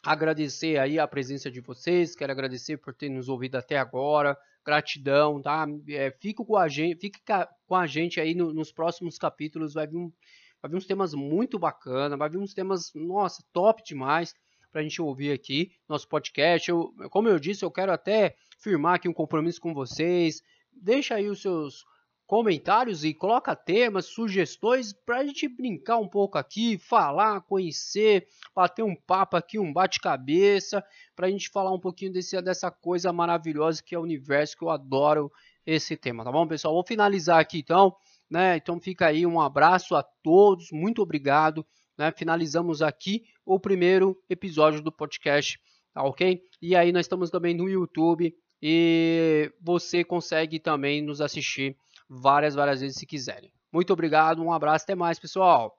agradecer 0.04 0.78
aí 0.78 0.98
a 0.98 1.06
presença 1.06 1.50
de 1.50 1.60
vocês, 1.60 2.14
quero 2.14 2.32
agradecer 2.32 2.76
por 2.76 2.94
ter 2.94 3.08
nos 3.08 3.28
ouvido 3.28 3.56
até 3.56 3.78
agora, 3.78 4.36
gratidão, 4.64 5.40
tá? 5.40 5.66
É, 5.88 6.10
fique 6.20 6.44
com 6.44 6.56
a 6.56 6.68
gente, 6.68 7.00
fique 7.00 7.20
com 7.66 7.74
a 7.74 7.86
gente 7.86 8.20
aí 8.20 8.34
no, 8.34 8.52
nos 8.52 8.72
próximos 8.72 9.18
capítulos, 9.18 9.74
vai 9.74 9.86
vir, 9.86 9.96
um, 9.96 10.12
vai 10.60 10.70
vir 10.70 10.76
uns 10.76 10.86
temas 10.86 11.14
muito 11.14 11.58
bacana, 11.58 12.16
vai 12.16 12.28
vir 12.28 12.38
uns 12.38 12.54
temas, 12.54 12.92
nossa, 12.94 13.42
top 13.52 13.82
demais 13.84 14.34
para 14.70 14.80
a 14.80 14.84
gente 14.84 15.00
ouvir 15.00 15.32
aqui 15.32 15.72
nosso 15.88 16.08
podcast. 16.08 16.68
Eu, 16.68 16.92
como 17.10 17.28
eu 17.28 17.38
disse, 17.38 17.64
eu 17.64 17.70
quero 17.70 17.92
até 17.92 18.34
firmar 18.58 18.94
aqui 18.94 19.08
um 19.08 19.12
compromisso 19.12 19.60
com 19.60 19.72
vocês. 19.72 20.42
Deixa 20.72 21.14
aí 21.14 21.28
os 21.28 21.40
seus 21.40 21.84
comentários 22.26 23.04
e 23.04 23.12
coloca 23.12 23.54
temas, 23.54 24.06
sugestões 24.06 24.92
para 24.92 25.18
a 25.18 25.24
gente 25.24 25.46
brincar 25.46 25.98
um 25.98 26.08
pouco 26.08 26.38
aqui, 26.38 26.78
falar, 26.78 27.42
conhecer, 27.42 28.26
bater 28.54 28.82
um 28.82 28.96
papo 28.96 29.36
aqui, 29.36 29.58
um 29.58 29.72
bate-cabeça, 29.72 30.82
para 31.14 31.26
a 31.26 31.30
gente 31.30 31.50
falar 31.50 31.72
um 31.72 31.80
pouquinho 31.80 32.12
desse, 32.12 32.40
dessa 32.40 32.70
coisa 32.70 33.12
maravilhosa 33.12 33.82
que 33.82 33.94
é 33.94 33.98
o 33.98 34.02
universo, 34.02 34.56
que 34.56 34.64
eu 34.64 34.70
adoro 34.70 35.30
esse 35.66 35.96
tema, 35.96 36.24
tá 36.24 36.32
bom, 36.32 36.46
pessoal? 36.46 36.74
Vou 36.74 36.84
finalizar 36.84 37.40
aqui 37.40 37.58
então, 37.58 37.94
né? 38.30 38.56
Então 38.56 38.80
fica 38.80 39.06
aí 39.06 39.26
um 39.26 39.40
abraço 39.40 39.94
a 39.94 40.02
todos, 40.02 40.70
muito 40.72 41.02
obrigado, 41.02 41.64
né? 41.96 42.12
Finalizamos 42.12 42.82
aqui 42.82 43.24
o 43.44 43.60
primeiro 43.60 44.16
episódio 44.28 44.82
do 44.82 44.92
podcast, 44.92 45.58
tá 45.92 46.02
ok? 46.02 46.40
E 46.60 46.74
aí 46.74 46.90
nós 46.90 47.04
estamos 47.04 47.30
também 47.30 47.54
no 47.54 47.68
YouTube 47.68 48.34
e 48.62 49.52
você 49.60 50.02
consegue 50.02 50.58
também 50.58 51.02
nos 51.02 51.20
assistir 51.20 51.76
várias, 52.08 52.54
várias 52.54 52.80
vezes 52.80 52.96
se 52.96 53.06
quiserem. 53.06 53.52
Muito 53.72 53.92
obrigado, 53.92 54.42
um 54.42 54.52
abraço, 54.52 54.84
até 54.84 54.94
mais, 54.94 55.18
pessoal! 55.18 55.76